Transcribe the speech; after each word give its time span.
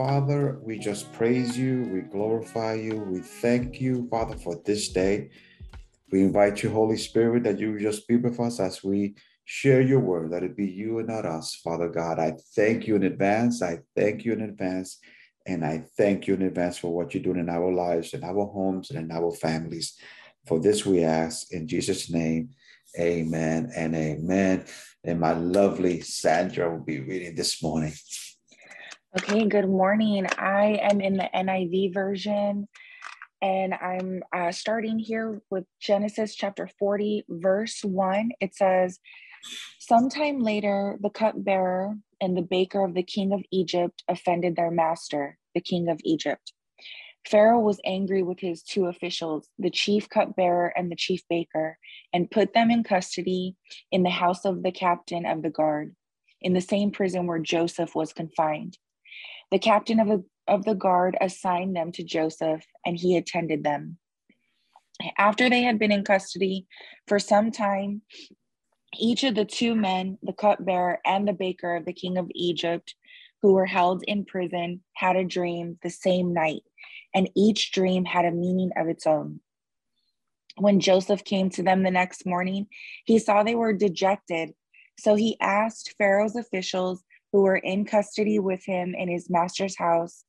Father, 0.00 0.58
we 0.62 0.78
just 0.78 1.12
praise 1.12 1.58
you, 1.58 1.86
we 1.92 2.00
glorify 2.00 2.72
you, 2.72 2.96
we 3.00 3.20
thank 3.20 3.82
you, 3.82 4.08
Father, 4.08 4.34
for 4.34 4.58
this 4.64 4.88
day. 4.88 5.28
We 6.10 6.22
invite 6.22 6.62
you, 6.62 6.70
Holy 6.70 6.96
Spirit, 6.96 7.42
that 7.42 7.58
you 7.58 7.78
just 7.78 8.08
be 8.08 8.16
with 8.16 8.40
us 8.40 8.60
as 8.60 8.82
we 8.82 9.14
share 9.44 9.82
your 9.82 10.00
word, 10.00 10.32
that 10.32 10.42
it 10.42 10.56
be 10.56 10.64
you 10.64 11.00
and 11.00 11.08
not 11.08 11.26
us, 11.26 11.54
Father 11.56 11.90
God. 11.90 12.18
I 12.18 12.32
thank 12.56 12.86
you 12.86 12.96
in 12.96 13.02
advance. 13.02 13.60
I 13.60 13.80
thank 13.94 14.24
you 14.24 14.32
in 14.32 14.40
advance. 14.40 14.98
And 15.44 15.66
I 15.66 15.84
thank 15.98 16.26
you 16.26 16.32
in 16.32 16.42
advance 16.44 16.78
for 16.78 16.94
what 16.94 17.12
you're 17.12 17.22
doing 17.22 17.38
in 17.38 17.50
our 17.50 17.70
lives, 17.70 18.14
in 18.14 18.24
our 18.24 18.46
homes, 18.46 18.88
and 18.88 18.98
in 18.98 19.14
our 19.14 19.32
families. 19.32 19.98
For 20.46 20.58
this 20.58 20.86
we 20.86 21.04
ask 21.04 21.52
in 21.52 21.68
Jesus' 21.68 22.10
name. 22.10 22.48
Amen 22.98 23.70
and 23.76 23.94
amen. 23.94 24.64
And 25.04 25.20
my 25.20 25.34
lovely 25.34 26.00
Sandra 26.00 26.70
will 26.70 26.84
be 26.84 27.00
reading 27.00 27.34
this 27.34 27.62
morning. 27.62 27.92
Okay, 29.18 29.44
good 29.48 29.68
morning. 29.68 30.24
I 30.38 30.78
am 30.88 31.00
in 31.00 31.16
the 31.16 31.28
NIV 31.34 31.92
version, 31.92 32.68
and 33.42 33.74
I'm 33.74 34.22
uh, 34.32 34.52
starting 34.52 35.00
here 35.00 35.42
with 35.50 35.64
Genesis 35.80 36.36
chapter 36.36 36.70
40, 36.78 37.24
verse 37.28 37.80
1. 37.82 38.30
It 38.40 38.54
says, 38.54 39.00
Sometime 39.80 40.38
later, 40.38 40.96
the 41.00 41.10
cupbearer 41.10 41.96
and 42.20 42.36
the 42.36 42.42
baker 42.42 42.84
of 42.84 42.94
the 42.94 43.02
king 43.02 43.32
of 43.32 43.42
Egypt 43.50 44.04
offended 44.06 44.54
their 44.54 44.70
master, 44.70 45.38
the 45.56 45.60
king 45.60 45.88
of 45.88 45.98
Egypt. 46.04 46.52
Pharaoh 47.28 47.58
was 47.58 47.80
angry 47.84 48.22
with 48.22 48.38
his 48.38 48.62
two 48.62 48.86
officials, 48.86 49.48
the 49.58 49.70
chief 49.70 50.08
cupbearer 50.08 50.72
and 50.76 50.88
the 50.88 50.94
chief 50.94 51.22
baker, 51.28 51.78
and 52.12 52.30
put 52.30 52.54
them 52.54 52.70
in 52.70 52.84
custody 52.84 53.56
in 53.90 54.04
the 54.04 54.10
house 54.10 54.44
of 54.44 54.62
the 54.62 54.70
captain 54.70 55.26
of 55.26 55.42
the 55.42 55.50
guard, 55.50 55.96
in 56.40 56.52
the 56.52 56.60
same 56.60 56.92
prison 56.92 57.26
where 57.26 57.40
Joseph 57.40 57.96
was 57.96 58.12
confined. 58.12 58.78
The 59.50 59.58
captain 59.58 59.98
of 59.98 60.08
the, 60.08 60.24
of 60.46 60.64
the 60.64 60.74
guard 60.74 61.16
assigned 61.20 61.74
them 61.74 61.92
to 61.92 62.04
Joseph, 62.04 62.64
and 62.86 62.96
he 62.96 63.16
attended 63.16 63.64
them. 63.64 63.98
After 65.18 65.48
they 65.48 65.62
had 65.62 65.78
been 65.78 65.92
in 65.92 66.04
custody 66.04 66.66
for 67.08 67.18
some 67.18 67.50
time, 67.50 68.02
each 68.98 69.24
of 69.24 69.34
the 69.34 69.44
two 69.44 69.74
men, 69.74 70.18
the 70.22 70.32
cupbearer 70.32 71.00
and 71.04 71.26
the 71.26 71.32
baker 71.32 71.76
of 71.76 71.84
the 71.84 71.92
king 71.92 72.18
of 72.18 72.30
Egypt, 72.34 72.94
who 73.42 73.52
were 73.52 73.66
held 73.66 74.04
in 74.06 74.24
prison, 74.24 74.82
had 74.94 75.16
a 75.16 75.24
dream 75.24 75.78
the 75.82 75.90
same 75.90 76.32
night, 76.34 76.62
and 77.14 77.30
each 77.34 77.72
dream 77.72 78.04
had 78.04 78.24
a 78.24 78.30
meaning 78.30 78.70
of 78.76 78.88
its 78.88 79.06
own. 79.06 79.40
When 80.56 80.80
Joseph 80.80 81.24
came 81.24 81.48
to 81.50 81.62
them 81.62 81.82
the 81.82 81.90
next 81.90 82.26
morning, 82.26 82.66
he 83.04 83.18
saw 83.18 83.42
they 83.42 83.54
were 83.54 83.72
dejected. 83.72 84.52
So 84.98 85.14
he 85.14 85.38
asked 85.40 85.94
Pharaoh's 85.96 86.36
officials 86.36 87.02
who 87.32 87.42
were 87.42 87.56
in 87.56 87.84
custody 87.84 88.38
with 88.38 88.64
him 88.64 88.94
in 88.94 89.08
his 89.08 89.30
master's 89.30 89.76
house, 89.76 90.24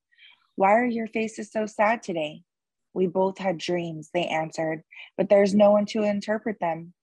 Why 0.55 0.73
are 0.73 0.85
your 0.85 1.07
faces 1.07 1.51
so 1.51 1.65
sad 1.65 2.03
today? 2.03 2.43
We 2.93 3.07
both 3.07 3.37
had 3.37 3.57
dreams, 3.57 4.09
they 4.13 4.25
answered, 4.25 4.83
but 5.17 5.29
there's 5.29 5.55
no 5.55 5.71
one 5.71 5.85
to 5.87 6.03
interpret 6.03 6.59
them. 6.59 6.93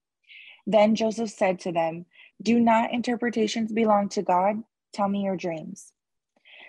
Then 0.67 0.95
Joseph 0.95 1.31
said 1.31 1.59
to 1.61 1.71
them, 1.71 2.05
Do 2.41 2.59
not 2.59 2.93
interpretations 2.93 3.71
belong 3.71 4.09
to 4.09 4.21
God? 4.21 4.63
Tell 4.93 5.07
me 5.07 5.23
your 5.23 5.35
dreams. 5.35 5.93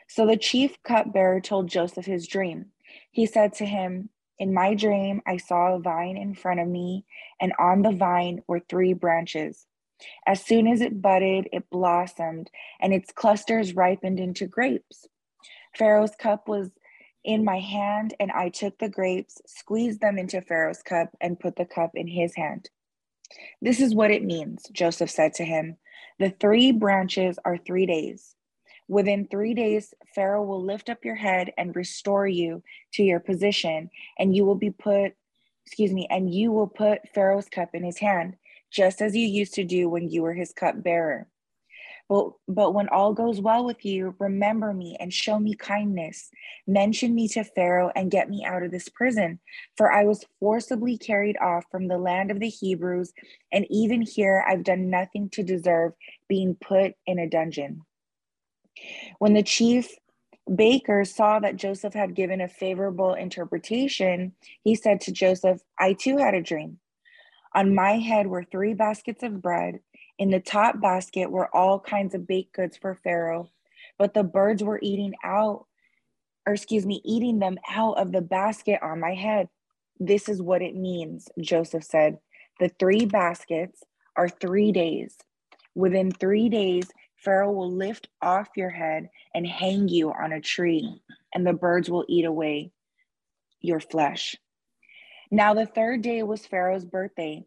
So 0.09 0.27
the 0.27 0.37
chief 0.37 0.83
cupbearer 0.83 1.41
told 1.41 1.69
Joseph 1.69 2.07
his 2.07 2.27
dream. 2.27 2.67
He 3.11 3.27
said 3.27 3.53
to 3.55 3.67
him, 3.67 4.11
In 4.39 4.55
my 4.55 4.75
dream, 4.75 5.23
I 5.27 5.37
saw 5.37 5.75
a 5.75 5.79
vine 5.79 6.17
in 6.17 6.35
front 6.35 6.61
of 6.61 6.67
me, 6.67 7.05
and 7.41 7.53
on 7.59 7.83
the 7.83 7.93
vine 7.93 8.43
were 8.49 8.61
three 8.61 8.93
branches. 8.93 9.67
As 10.27 10.45
soon 10.45 10.67
as 10.67 10.81
it 10.81 11.03
budded, 11.03 11.49
it 11.53 11.71
blossomed, 11.71 12.51
and 12.81 12.93
its 12.93 13.13
clusters 13.13 13.75
ripened 13.75 14.21
into 14.21 14.47
grapes. 14.47 15.07
Pharaoh's 15.77 16.15
cup 16.17 16.49
was 16.49 16.71
in 17.25 17.45
my 17.45 17.61
hand, 17.61 18.15
and 18.19 18.31
I 18.33 18.49
took 18.49 18.79
the 18.79 18.89
grapes, 18.89 19.41
squeezed 19.47 20.01
them 20.01 20.19
into 20.19 20.41
Pharaoh's 20.41 20.83
cup, 20.83 21.11
and 21.21 21.39
put 21.39 21.57
the 21.57 21.67
cup 21.67 21.93
in 21.95 22.09
his 22.09 22.35
hand. 22.35 22.71
This 23.61 23.81
is 23.81 23.95
what 23.95 24.11
it 24.11 24.25
means, 24.25 24.67
Joseph 24.73 25.11
said 25.11 25.35
to 25.35 25.45
him. 25.45 25.77
The 26.19 26.31
three 26.31 26.73
branches 26.73 27.39
are 27.45 27.57
three 27.59 27.87
days. 27.87 28.35
Within 28.89 29.29
three 29.29 29.55
days, 29.55 29.95
Pharaoh 30.15 30.43
will 30.43 30.63
lift 30.65 30.89
up 30.89 31.05
your 31.05 31.15
head 31.15 31.53
and 31.57 31.77
restore 31.77 32.27
you 32.27 32.63
to 32.95 33.05
your 33.05 33.21
position, 33.21 33.91
and 34.19 34.35
you 34.35 34.45
will 34.45 34.57
be 34.57 34.71
put, 34.71 35.13
excuse 35.65 35.93
me, 35.93 36.09
and 36.11 36.35
you 36.35 36.51
will 36.51 36.67
put 36.67 37.09
Pharaoh's 37.15 37.49
cup 37.49 37.75
in 37.75 37.85
his 37.85 37.99
hand, 37.99 38.37
just 38.71 39.03
as 39.03 39.17
you 39.17 39.27
used 39.27 39.55
to 39.55 39.65
do 39.65 39.89
when 39.89 40.09
you 40.11 40.23
were 40.23 40.35
his 40.35 40.53
cupbearer. 40.53 41.29
But, 42.09 42.33
but 42.49 42.75
when 42.75 42.89
all 42.89 43.15
goes 43.15 43.41
well 43.41 43.65
with 43.65 43.85
you, 43.85 44.17
remember 44.19 44.75
me 44.75 44.97
and 44.99 45.15
show 45.15 45.39
me 45.39 45.55
kindness. 45.55 46.29
Mention 46.67 47.15
me 47.15 47.29
to 47.29 47.45
Pharaoh 47.45 47.93
and 47.95 48.11
get 48.11 48.29
me 48.29 48.45
out 48.45 48.65
of 48.65 48.73
this 48.73 48.89
prison. 48.89 49.39
For 49.77 49.93
I 49.93 50.05
was 50.05 50.25
forcibly 50.41 50.99
carried 50.99 51.37
off 51.39 51.67
from 51.71 51.87
the 51.87 51.99
land 51.99 52.33
of 52.33 52.41
the 52.41 52.49
Hebrews, 52.49 53.13
and 53.53 53.65
even 53.71 54.03
here 54.03 54.45
I've 54.49 54.65
done 54.65 54.91
nothing 54.91 55.31
to 55.31 55.45
deserve 55.45 55.93
being 56.29 56.57
put 56.57 56.95
in 57.07 57.21
a 57.21 57.29
dungeon. 57.29 57.83
When 59.21 59.35
the 59.35 59.45
chief 59.45 59.95
baker 60.53 61.05
saw 61.05 61.39
that 61.39 61.55
Joseph 61.55 61.95
had 61.95 62.17
given 62.17 62.41
a 62.41 62.49
favorable 62.49 63.15
interpretation, 63.15 64.33
he 64.65 64.75
said 64.75 65.01
to 65.03 65.13
Joseph, 65.13 65.61
I 65.79 65.93
too 65.93 66.17
had 66.17 66.35
a 66.35 66.43
dream. 66.43 66.81
On 67.55 67.75
my 67.75 67.99
head 67.99 68.27
were 68.27 68.45
three 68.45 68.75
baskets 68.75 69.23
of 69.23 69.43
bread 69.43 69.81
in 70.21 70.31
the 70.31 70.39
top 70.39 70.79
basket 70.83 71.31
were 71.31 71.55
all 71.57 71.81
kinds 71.81 72.15
of 72.15 72.27
baked 72.27 72.55
goods 72.55 72.77
for 72.77 73.01
Pharaoh, 73.03 73.49
but 73.99 74.13
the 74.13 74.23
birds 74.23 74.63
were 74.63 74.79
eating 74.83 75.15
out, 75.25 75.65
or 76.47 76.53
excuse 76.53 76.85
me, 76.85 77.01
eating 77.07 77.39
them 77.39 77.59
out 77.71 77.97
of 77.97 78.13
the 78.13 78.21
basket 78.21 78.79
on 78.83 79.01
my 79.01 79.15
head. 79.15 79.49
This 79.99 80.29
is 80.29 80.43
what 80.43 80.61
it 80.61 80.77
means, 80.77 81.31
Joseph 81.41 81.85
said. 81.85 82.19
The 82.61 82.69
three 82.79 83.07
baskets 83.07 83.83
are 84.15 84.29
three 84.29 84.73
days. 84.73 85.17
Within 85.75 86.13
three 86.13 86.51
days, 86.51 86.91
Pharaoh 87.17 87.53
will 87.53 87.73
lift 87.73 88.09
off 88.21 88.49
your 88.57 88.71
head 88.71 89.09
and 89.35 89.47
hang 89.47 89.89
you 89.89 90.13
on 90.13 90.33
a 90.33 90.41
tree, 90.43 91.01
and 91.35 91.47
the 91.47 91.55
birds 91.55 91.89
will 91.89 92.05
eat 92.09 92.27
away 92.27 92.73
your 93.63 93.81
flesh. 93.81 94.37
Now, 95.31 95.55
the 95.55 95.67
third 95.67 96.03
day 96.03 96.23
was 96.23 96.47
Pharaoh's 96.47 96.85
birthday 96.85 97.45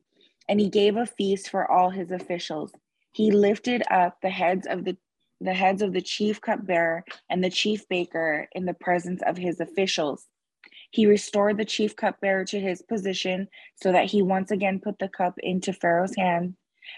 and 0.47 0.59
he 0.59 0.69
gave 0.69 0.95
a 0.95 1.05
feast 1.05 1.49
for 1.49 1.69
all 1.69 1.89
his 1.89 2.11
officials. 2.11 2.71
He 3.11 3.31
lifted 3.31 3.83
up 3.91 4.19
the 4.21 4.29
heads 4.29 4.67
of 4.67 4.85
the 4.85 4.97
the 5.41 5.53
heads 5.53 5.81
of 5.81 5.91
the 5.91 6.01
chief 6.01 6.39
cupbearer 6.39 7.03
and 7.29 7.43
the 7.43 7.49
chief 7.49 7.85
baker 7.89 8.47
in 8.53 8.65
the 8.65 8.73
presence 8.73 9.21
of 9.25 9.35
his 9.35 9.59
officials. 9.59 10.25
He 10.89 11.05
restored 11.05 11.57
the 11.57 11.65
chief 11.65 11.97
cupbearer 11.97 12.45
to 12.45 12.61
his 12.61 12.81
position 12.81 13.49
so 13.75 13.91
that 13.91 14.05
he 14.05 14.21
once 14.21 14.51
again 14.51 14.79
put 14.79 14.99
the 14.99 15.09
cup 15.09 15.33
into 15.39 15.73
Pharaoh's 15.73 16.15
hand, 16.15 16.55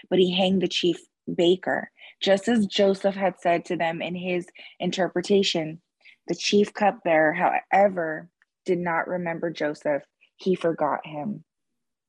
but 0.08 0.20
he 0.20 0.32
hanged 0.32 0.62
the 0.62 0.68
chief 0.68 0.98
baker, 1.34 1.90
just 2.20 2.46
as 2.46 2.66
Joseph 2.66 3.16
had 3.16 3.40
said 3.40 3.64
to 3.64 3.76
them 3.76 4.00
in 4.00 4.14
his 4.14 4.46
interpretation. 4.78 5.80
The 6.28 6.36
chief 6.36 6.72
cupbearer, 6.72 7.32
however, 7.32 8.28
did 8.64 8.78
not 8.78 9.08
remember 9.08 9.50
Joseph, 9.50 10.04
he 10.36 10.54
forgot 10.54 11.00
him. 11.04 11.44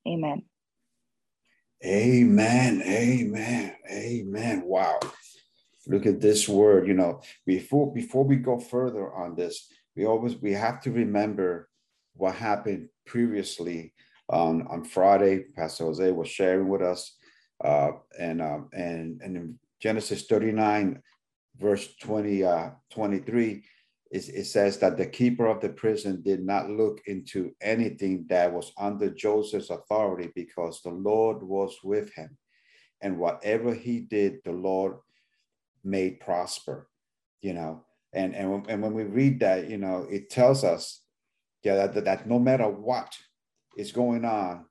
Amen. 0.08 0.44
Amen. 1.86 2.82
Amen. 2.82 3.76
Amen. 3.92 4.64
Wow. 4.66 5.00
Look 5.88 6.06
at 6.06 6.22
this 6.22 6.50
word. 6.50 6.88
You 6.88 6.96
know, 6.96 7.22
before 7.46 7.94
before 7.94 8.24
we 8.24 8.38
go 8.38 8.60
further 8.60 9.14
on 9.14 9.36
this, 9.36 9.68
we 9.96 10.06
always 10.06 10.36
we 10.38 10.54
have 10.54 10.82
to 10.82 10.92
remember 10.92 11.70
what 12.16 12.36
happened 12.36 12.90
previously 13.06 13.94
on 14.30 14.68
on 14.68 14.84
Friday. 14.84 15.46
Pastor 15.56 15.86
Jose 15.86 16.12
was 16.12 16.28
sharing 16.28 16.68
with 16.68 16.82
us, 16.82 17.16
uh, 17.64 17.92
and 18.20 18.42
um, 18.42 18.70
and 18.74 19.22
and 19.22 19.38
in 19.38 19.60
Genesis 19.80 20.26
thirty 20.26 20.52
nine, 20.52 21.02
verse 21.60 21.96
20, 22.02 22.44
uh, 22.44 22.70
23, 22.92 23.64
it, 24.12 24.46
says 24.46 24.78
that 24.80 24.98
the 24.98 25.06
keeper 25.06 25.48
of 25.48 25.62
the 25.62 25.70
prison 25.70 26.22
did 26.22 26.44
not 26.44 26.70
look 26.70 27.02
into 27.08 27.52
anything 27.62 28.26
that 28.30 28.52
was 28.52 28.72
under 28.78 29.10
Joseph's 29.10 29.70
authority 29.70 30.32
because 30.36 30.82
the 30.82 30.92
Lord 30.92 31.44
was 31.44 31.78
with 31.84 32.14
him. 32.14 32.38
And 33.02 33.20
whatever 33.20 33.74
he 33.74 34.00
did, 34.00 34.40
the 34.44 34.52
Lord 34.52 34.96
made 35.84 36.20
prosper, 36.20 36.90
you 37.42 37.54
know. 37.54 37.84
And, 38.14 38.36
and, 38.36 38.66
and 38.70 38.82
when 38.82 38.94
we 38.94 39.04
read 39.04 39.40
that, 39.42 39.70
you 39.70 39.78
know, 39.78 40.08
it 40.10 40.30
tells 40.30 40.64
us 40.64 41.02
yeah, 41.64 41.88
that, 41.88 42.06
that 42.06 42.28
no 42.28 42.40
matter 42.40 42.68
what 42.68 43.14
is 43.76 43.92
going 43.92 44.26
on, 44.26 44.66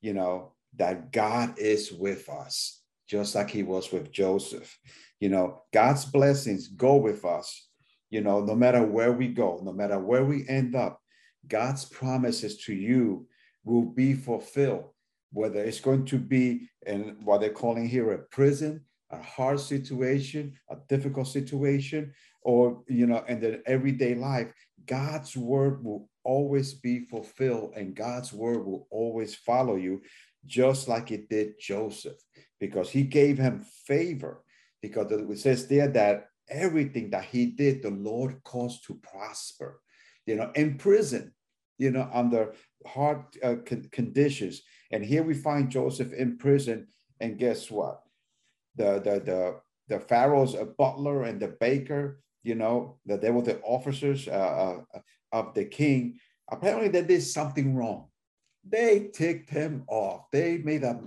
you 0.00 0.14
know, 0.14 0.52
that 0.76 1.12
God 1.12 1.58
is 1.58 1.92
with 1.92 2.28
us, 2.28 2.82
just 3.08 3.34
like 3.34 3.50
he 3.50 3.64
was 3.64 3.90
with 3.90 4.12
Joseph. 4.12 4.78
You 5.18 5.28
know, 5.28 5.62
God's 5.72 6.04
blessings 6.04 6.68
go 6.68 6.96
with 6.96 7.24
us 7.24 7.69
you 8.10 8.20
know, 8.20 8.40
no 8.40 8.54
matter 8.54 8.84
where 8.84 9.12
we 9.12 9.28
go, 9.28 9.60
no 9.62 9.72
matter 9.72 9.98
where 9.98 10.24
we 10.24 10.46
end 10.48 10.74
up, 10.74 11.00
God's 11.46 11.84
promises 11.84 12.58
to 12.64 12.74
you 12.74 13.26
will 13.64 13.84
be 13.84 14.14
fulfilled, 14.14 14.90
whether 15.32 15.62
it's 15.62 15.80
going 15.80 16.04
to 16.06 16.18
be 16.18 16.68
in 16.86 17.16
what 17.22 17.40
they're 17.40 17.50
calling 17.50 17.88
here 17.88 18.12
a 18.12 18.18
prison, 18.18 18.84
a 19.10 19.22
hard 19.22 19.60
situation, 19.60 20.54
a 20.70 20.76
difficult 20.88 21.28
situation, 21.28 22.12
or, 22.42 22.82
you 22.88 23.06
know, 23.06 23.24
in 23.28 23.40
the 23.40 23.62
everyday 23.66 24.14
life, 24.14 24.52
God's 24.86 25.36
word 25.36 25.84
will 25.84 26.08
always 26.24 26.74
be 26.74 27.06
fulfilled 27.06 27.74
and 27.76 27.94
God's 27.94 28.32
word 28.32 28.64
will 28.64 28.86
always 28.90 29.34
follow 29.34 29.76
you, 29.76 30.02
just 30.46 30.88
like 30.88 31.10
it 31.10 31.28
did 31.28 31.54
Joseph, 31.60 32.18
because 32.58 32.90
he 32.90 33.02
gave 33.02 33.38
him 33.38 33.64
favor. 33.86 34.42
Because 34.82 35.12
it 35.12 35.38
says 35.38 35.66
there 35.66 35.88
that 35.88 36.29
everything 36.50 37.10
that 37.10 37.24
he 37.24 37.46
did, 37.46 37.82
the 37.82 37.90
Lord 37.90 38.42
caused 38.44 38.84
to 38.86 38.94
prosper. 38.94 39.80
You 40.26 40.36
know, 40.36 40.50
in 40.54 40.76
prison, 40.76 41.32
you 41.78 41.90
know, 41.90 42.08
under 42.12 42.54
hard 42.86 43.24
uh, 43.42 43.56
con- 43.64 43.88
conditions. 43.90 44.62
And 44.90 45.04
here 45.04 45.22
we 45.22 45.34
find 45.34 45.70
Joseph 45.70 46.12
in 46.12 46.36
prison. 46.36 46.88
And 47.20 47.38
guess 47.38 47.70
what? 47.70 48.02
The 48.76 49.00
the 49.00 49.20
the 49.20 49.60
the 49.88 50.00
Pharaoh's 50.00 50.54
uh, 50.54 50.64
butler 50.78 51.24
and 51.24 51.40
the 51.40 51.48
baker, 51.48 52.20
you 52.42 52.54
know, 52.54 52.98
that 53.06 53.20
they 53.20 53.30
were 53.30 53.42
the 53.42 53.60
officers 53.60 54.28
uh, 54.28 54.82
uh, 54.94 55.00
of 55.32 55.54
the 55.54 55.64
king. 55.64 56.18
Apparently, 56.50 56.88
they 56.88 57.02
did 57.02 57.22
something 57.22 57.74
wrong. 57.74 58.08
They 58.68 59.10
ticked 59.12 59.50
him 59.50 59.84
off. 59.88 60.30
They 60.30 60.58
made 60.58 60.84
a 60.84 61.00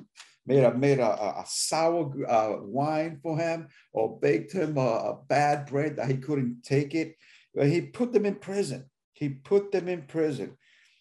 made 0.46 0.64
a 0.64 0.74
made 0.74 1.00
a, 1.00 1.40
a 1.40 1.44
sour 1.48 2.12
uh, 2.28 2.58
wine 2.62 3.20
for 3.22 3.38
him 3.38 3.68
or 3.92 4.20
baked 4.20 4.52
him 4.52 4.78
a, 4.78 4.82
a, 4.82 5.20
bad 5.28 5.66
bread 5.68 5.96
that 5.96 6.10
he 6.10 6.18
couldn't 6.18 6.64
take 6.64 6.96
it. 6.96 7.16
He 7.62 7.82
put 7.82 8.12
them 8.12 8.26
in 8.26 8.36
prison. 8.36 8.90
He 9.14 9.30
put 9.30 9.72
them 9.72 9.88
in 9.88 10.04
prison. 10.04 10.58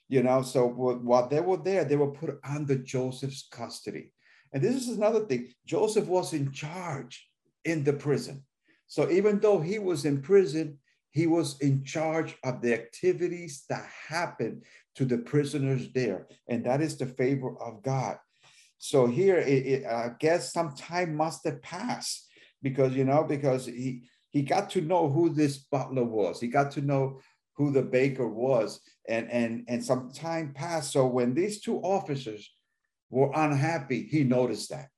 You 0.08 0.22
know, 0.22 0.42
so 0.42 0.68
while 0.68 1.28
they 1.28 1.40
were 1.40 1.56
there, 1.56 1.84
they 1.84 1.96
were 1.96 2.10
put 2.10 2.38
under 2.44 2.76
Joseph's 2.76 3.48
custody. 3.50 4.12
And 4.52 4.62
this 4.62 4.76
is 4.76 4.96
another 4.96 5.24
thing. 5.24 5.48
Joseph 5.64 6.06
was 6.06 6.34
in 6.34 6.52
charge 6.52 7.26
in 7.64 7.82
the 7.84 7.94
prison. 7.94 8.44
So 8.86 9.10
even 9.10 9.40
though 9.40 9.60
he 9.60 9.78
was 9.78 10.04
in 10.04 10.20
prison, 10.20 10.78
he 11.12 11.26
was 11.26 11.58
in 11.60 11.84
charge 11.84 12.36
of 12.44 12.60
the 12.60 12.74
activities 12.74 13.64
that 13.70 13.88
happened 14.08 14.64
to 14.96 15.06
the 15.06 15.18
prisoners 15.18 15.88
there. 15.94 16.26
And 16.48 16.64
that 16.66 16.82
is 16.82 16.98
the 16.98 17.06
favor 17.06 17.56
of 17.58 17.82
God. 17.82 18.18
So 18.84 19.06
here, 19.06 19.38
it, 19.38 19.66
it, 19.66 19.86
I 19.86 20.10
guess 20.18 20.52
some 20.52 20.74
time 20.74 21.14
must 21.14 21.44
have 21.44 21.62
passed 21.62 22.26
because 22.62 22.96
you 22.96 23.04
know 23.04 23.22
because 23.22 23.66
he 23.66 24.02
he 24.30 24.42
got 24.42 24.70
to 24.70 24.80
know 24.80 25.08
who 25.08 25.28
this 25.28 25.58
butler 25.58 26.02
was. 26.02 26.40
He 26.40 26.48
got 26.48 26.72
to 26.72 26.80
know 26.80 27.20
who 27.56 27.70
the 27.70 27.82
baker 27.82 28.26
was, 28.26 28.80
and 29.08 29.30
and 29.30 29.64
and 29.68 29.84
some 29.84 30.10
time 30.10 30.52
passed. 30.52 30.90
So 30.90 31.06
when 31.06 31.32
these 31.32 31.60
two 31.60 31.78
officers 31.78 32.52
were 33.08 33.30
unhappy, 33.32 34.02
he 34.02 34.24
noticed 34.24 34.70
that. 34.70 34.88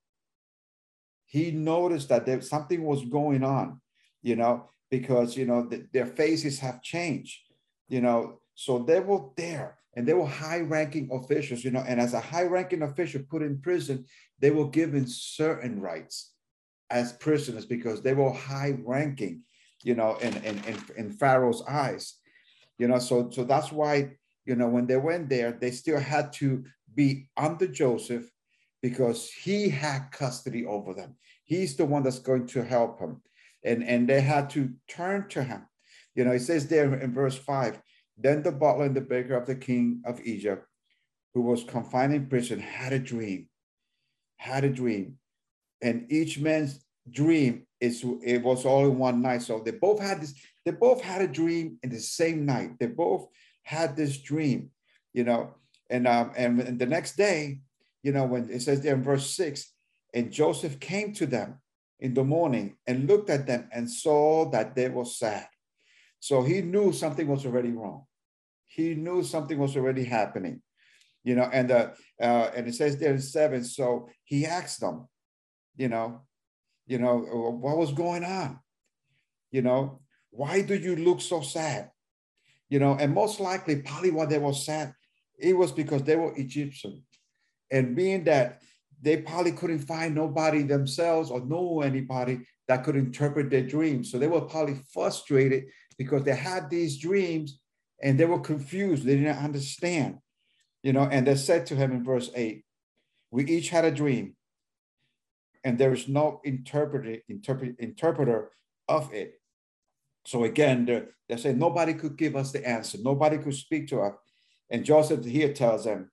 He 1.27 1.51
noticed 1.51 2.09
that 2.09 2.25
there 2.25 2.41
something 2.41 2.83
was 2.83 3.05
going 3.05 3.45
on, 3.45 3.83
you 4.23 4.37
know, 4.37 4.71
because 4.91 5.37
you 5.37 5.45
know 5.45 5.69
the, 5.69 5.87
their 5.93 6.07
faces 6.07 6.59
have 6.61 6.81
changed, 6.81 7.39
you 7.89 8.01
know. 8.01 8.41
So 8.55 8.79
they 8.79 9.01
were 9.01 9.27
there 9.37 9.77
and 9.97 10.07
they 10.07 10.15
were 10.15 10.27
high 10.27 10.61
ranking 10.61 11.09
officials, 11.13 11.65
you 11.65 11.71
know, 11.71 11.85
and 11.87 12.01
as 12.01 12.15
a 12.15 12.21
high 12.21 12.45
ranking 12.45 12.83
official 12.83 13.23
put 13.31 13.43
in 13.43 13.61
prison, 13.61 14.05
they 14.41 14.51
were 14.51 14.69
given 14.69 15.07
certain 15.07 15.81
rights 15.81 16.33
as 16.91 17.13
prisoners 17.15 17.67
because 17.67 18.03
they 18.03 18.15
were 18.15 18.33
high 18.33 18.77
ranking, 18.85 19.43
you 19.83 19.95
know, 19.95 20.17
in, 20.17 20.35
in, 20.39 20.59
in, 20.65 20.79
in 20.97 21.11
Pharaoh's 21.13 21.63
eyes, 21.69 22.15
you 22.79 22.89
know, 22.89 22.99
so, 22.99 23.31
so 23.31 23.45
that's 23.45 23.73
why, 23.73 24.11
you 24.45 24.57
know, 24.57 24.69
when 24.69 24.87
they 24.87 24.97
went 24.97 25.29
there, 25.29 25.53
they 25.53 25.71
still 25.71 26.01
had 26.01 26.33
to 26.35 26.65
be 26.95 27.29
under 27.37 27.67
Joseph 27.67 28.31
because 28.83 29.31
he 29.31 29.69
had 29.69 30.11
custody 30.11 30.67
over 30.67 30.93
them. 30.93 31.17
He's 31.45 31.77
the 31.77 31.85
one 31.85 32.03
that's 32.03 32.19
going 32.19 32.47
to 32.49 32.63
help 32.63 32.99
them. 32.99 33.23
And, 33.65 33.83
and 33.83 34.07
they 34.07 34.21
had 34.21 34.51
to 34.51 34.71
turn 34.89 35.29
to 35.31 35.43
him. 35.43 35.67
You 36.15 36.25
know, 36.25 36.33
it 36.33 36.41
says 36.41 36.69
there 36.69 36.95
in 36.95 37.15
verse 37.15 37.37
five, 37.37 37.81
then 38.17 38.43
the 38.43 38.53
butler 38.53 38.87
and 38.87 38.97
the 38.97 39.01
baker 39.01 39.37
of 39.37 39.47
the 39.47 39.57
king 39.57 40.03
of 40.05 40.21
Egypt, 40.25 40.67
who 41.35 41.43
was 41.43 41.65
confined 41.65 42.15
in 42.15 42.27
prison, 42.27 42.61
had 42.61 42.93
a 42.93 42.99
dream, 42.99 43.49
had 44.37 44.65
a 44.65 44.71
dream. 44.71 45.19
And 45.83 46.11
each 46.11 46.39
man's 46.39 46.85
dream 47.11 47.67
is 47.81 48.05
it 48.23 48.43
was 48.43 48.65
all 48.65 48.87
in 48.87 48.99
one 48.99 49.21
night. 49.21 49.43
So 49.43 49.61
they 49.61 49.73
both 49.73 50.01
had 50.01 50.21
this, 50.23 50.35
they 50.65 50.71
both 50.71 51.03
had 51.03 51.23
a 51.23 51.29
dream 51.29 51.79
in 51.83 51.91
the 51.91 52.01
same 52.01 52.47
night. 52.47 52.79
They 52.79 52.87
both 52.87 53.29
had 53.63 53.97
this 53.97 54.19
dream, 54.19 54.71
you 55.13 55.25
know. 55.25 55.55
And 55.91 56.07
um, 56.07 56.33
and, 56.37 56.61
and 56.61 56.79
the 56.79 56.87
next 56.87 57.17
day, 57.17 57.61
you 58.03 58.13
know, 58.13 58.25
when 58.25 58.49
it 58.49 58.63
says 58.63 58.81
there 58.81 58.95
in 58.95 59.03
verse 59.03 59.31
six, 59.31 59.73
and 60.15 60.33
Joseph 60.33 60.81
came 60.81 61.13
to 61.15 61.27
them 61.27 61.61
in 62.01 62.15
the 62.15 62.25
morning 62.25 62.77
and 62.87 63.07
looked 63.09 63.29
at 63.29 63.47
them 63.47 63.69
and 63.73 63.91
saw 63.91 64.49
that 64.51 64.75
they 64.75 64.89
were 64.89 65.05
sad. 65.05 65.47
So 66.25 66.43
he 66.43 66.63
knew 66.63 66.91
something 66.91 67.29
was 67.29 67.45
already 67.45 67.71
wrong. 67.71 68.07
He 68.65 68.95
knew 68.95 69.23
something 69.23 69.59
was 69.59 69.77
already 69.77 70.05
happening, 70.05 70.63
you 71.23 71.35
know. 71.35 71.51
And 71.53 71.71
uh, 71.71 71.91
and 72.19 72.67
it 72.67 72.75
says 72.75 72.97
there 72.97 73.13
in 73.13 73.21
seven. 73.21 73.63
So 73.63 74.09
he 74.25 74.47
asked 74.47 74.81
them, 74.81 75.07
you 75.77 75.89
know, 75.89 76.23
you 76.87 76.99
know 76.99 77.19
what 77.61 77.77
was 77.77 77.93
going 77.93 78.25
on, 78.25 78.59
you 79.51 79.61
know. 79.61 80.01
Why 80.31 80.63
do 80.63 80.77
you 80.77 80.97
look 80.97 81.21
so 81.21 81.43
sad? 81.43 81.91
You 82.71 82.79
know, 82.79 82.97
and 82.99 83.13
most 83.13 83.39
likely, 83.39 83.83
probably 83.83 84.11
why 84.11 84.25
they 84.25 84.39
were 84.39 84.55
sad, 84.55 84.95
it 85.39 85.55
was 85.55 85.73
because 85.73 86.05
they 86.05 86.17
were 86.17 86.33
Egyptian, 86.37 87.03
and 87.71 87.95
being 87.95 88.25
that 88.25 88.63
they 89.03 89.19
probably 89.19 89.53
couldn't 89.53 89.81
find 89.81 90.15
nobody 90.15 90.63
themselves 90.63 91.31
or 91.31 91.41
know 91.41 91.83
anybody 91.83 92.41
that 92.67 92.83
could 92.83 92.97
interpret 92.97 93.51
their 93.51 93.67
dreams. 93.67 94.11
So 94.11 94.19
they 94.19 94.27
were 94.27 94.41
probably 94.41 94.81
frustrated 94.91 95.65
because 95.97 96.25
they 96.25 96.35
had 96.35 96.71
these 96.71 96.99
dreams 96.99 97.61
and 98.03 98.19
they 98.19 98.25
were 98.25 98.41
confused. 98.41 99.05
They 99.05 99.17
didn't 99.17 99.39
understand, 99.39 100.19
you 100.83 100.93
know. 100.93 101.03
And 101.03 101.27
they 101.27 101.37
said 101.37 101.67
to 101.67 101.77
him 101.77 101.93
in 101.93 102.05
verse 102.05 102.31
8, 102.35 102.65
We 103.31 103.45
each 103.45 103.71
had 103.71 103.85
a 103.85 103.91
dream, 103.91 104.37
and 105.63 105.79
there 105.79 105.93
is 105.93 106.09
no 106.09 106.41
interpreter, 106.45 107.19
interpret, 107.29 107.77
interpreter 107.79 108.51
of 108.89 109.13
it. 109.13 109.35
So 110.27 110.45
again, 110.45 110.85
they 110.87 111.03
they 111.29 111.37
say 111.37 111.53
nobody 111.53 111.95
could 111.95 112.17
give 112.17 112.37
us 112.37 112.53
the 112.53 112.67
answer, 112.67 112.99
nobody 113.01 113.39
could 113.39 113.55
speak 113.55 113.89
to 113.89 114.01
us. 114.01 114.15
And 114.71 114.85
Joseph 114.85 115.25
here 115.25 115.53
tells 115.53 115.85
them, 115.85 116.11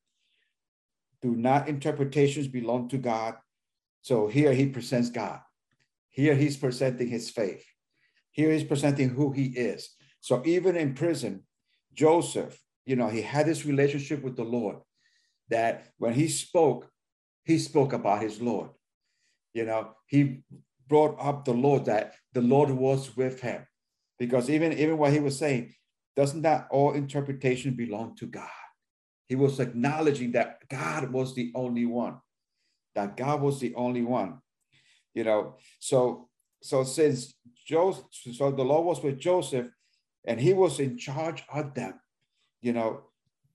Do 1.21 1.35
not 1.35 1.67
interpretations 1.67 2.47
belong 2.47 2.89
to 2.89 2.97
God? 2.97 3.35
So 4.01 4.27
here 4.27 4.53
he 4.53 4.67
presents 4.67 5.09
God. 5.09 5.39
Here 6.09 6.35
he's 6.35 6.57
presenting 6.57 7.07
his 7.07 7.29
faith. 7.29 7.63
Here 8.31 8.51
he's 8.51 8.63
presenting 8.63 9.09
who 9.09 9.31
he 9.31 9.45
is. 9.45 9.89
So 10.21 10.41
even 10.45 10.75
in 10.75 10.93
prison, 10.93 11.43
Joseph, 11.93 12.59
you 12.85 12.95
know, 12.95 13.09
he 13.09 13.21
had 13.21 13.45
this 13.45 13.65
relationship 13.65 14.23
with 14.23 14.35
the 14.35 14.43
Lord 14.43 14.77
that 15.49 15.87
when 15.97 16.13
he 16.13 16.27
spoke, 16.27 16.89
he 17.43 17.57
spoke 17.57 17.93
about 17.93 18.21
his 18.21 18.41
Lord. 18.41 18.69
You 19.53 19.65
know, 19.65 19.91
he 20.07 20.43
brought 20.87 21.17
up 21.19 21.45
the 21.45 21.53
Lord 21.53 21.85
that 21.85 22.15
the 22.33 22.41
Lord 22.41 22.69
was 22.69 23.15
with 23.15 23.41
him. 23.41 23.65
Because 24.17 24.49
even, 24.49 24.73
even 24.73 24.97
what 24.97 25.11
he 25.11 25.19
was 25.19 25.37
saying, 25.37 25.73
doesn't 26.15 26.43
that 26.43 26.67
all 26.69 26.93
interpretation 26.93 27.73
belong 27.73 28.15
to 28.17 28.27
God? 28.27 28.49
He 29.27 29.35
was 29.35 29.59
acknowledging 29.59 30.33
that 30.33 30.59
God 30.69 31.11
was 31.11 31.33
the 31.33 31.51
only 31.55 31.85
one, 31.85 32.17
that 32.95 33.17
God 33.17 33.41
was 33.41 33.59
the 33.59 33.73
only 33.75 34.01
one. 34.01 34.39
You 35.13 35.23
know, 35.23 35.55
so 35.79 36.29
so 36.61 36.83
since 36.83 37.33
Joseph, 37.65 38.05
so 38.11 38.51
the 38.51 38.63
Lord 38.63 38.85
was 38.85 39.03
with 39.03 39.19
Joseph, 39.19 39.67
and 40.25 40.39
he 40.39 40.53
was 40.53 40.79
in 40.79 40.97
charge 40.97 41.43
of 41.53 41.73
them. 41.73 41.99
You 42.61 42.73
know, 42.73 43.01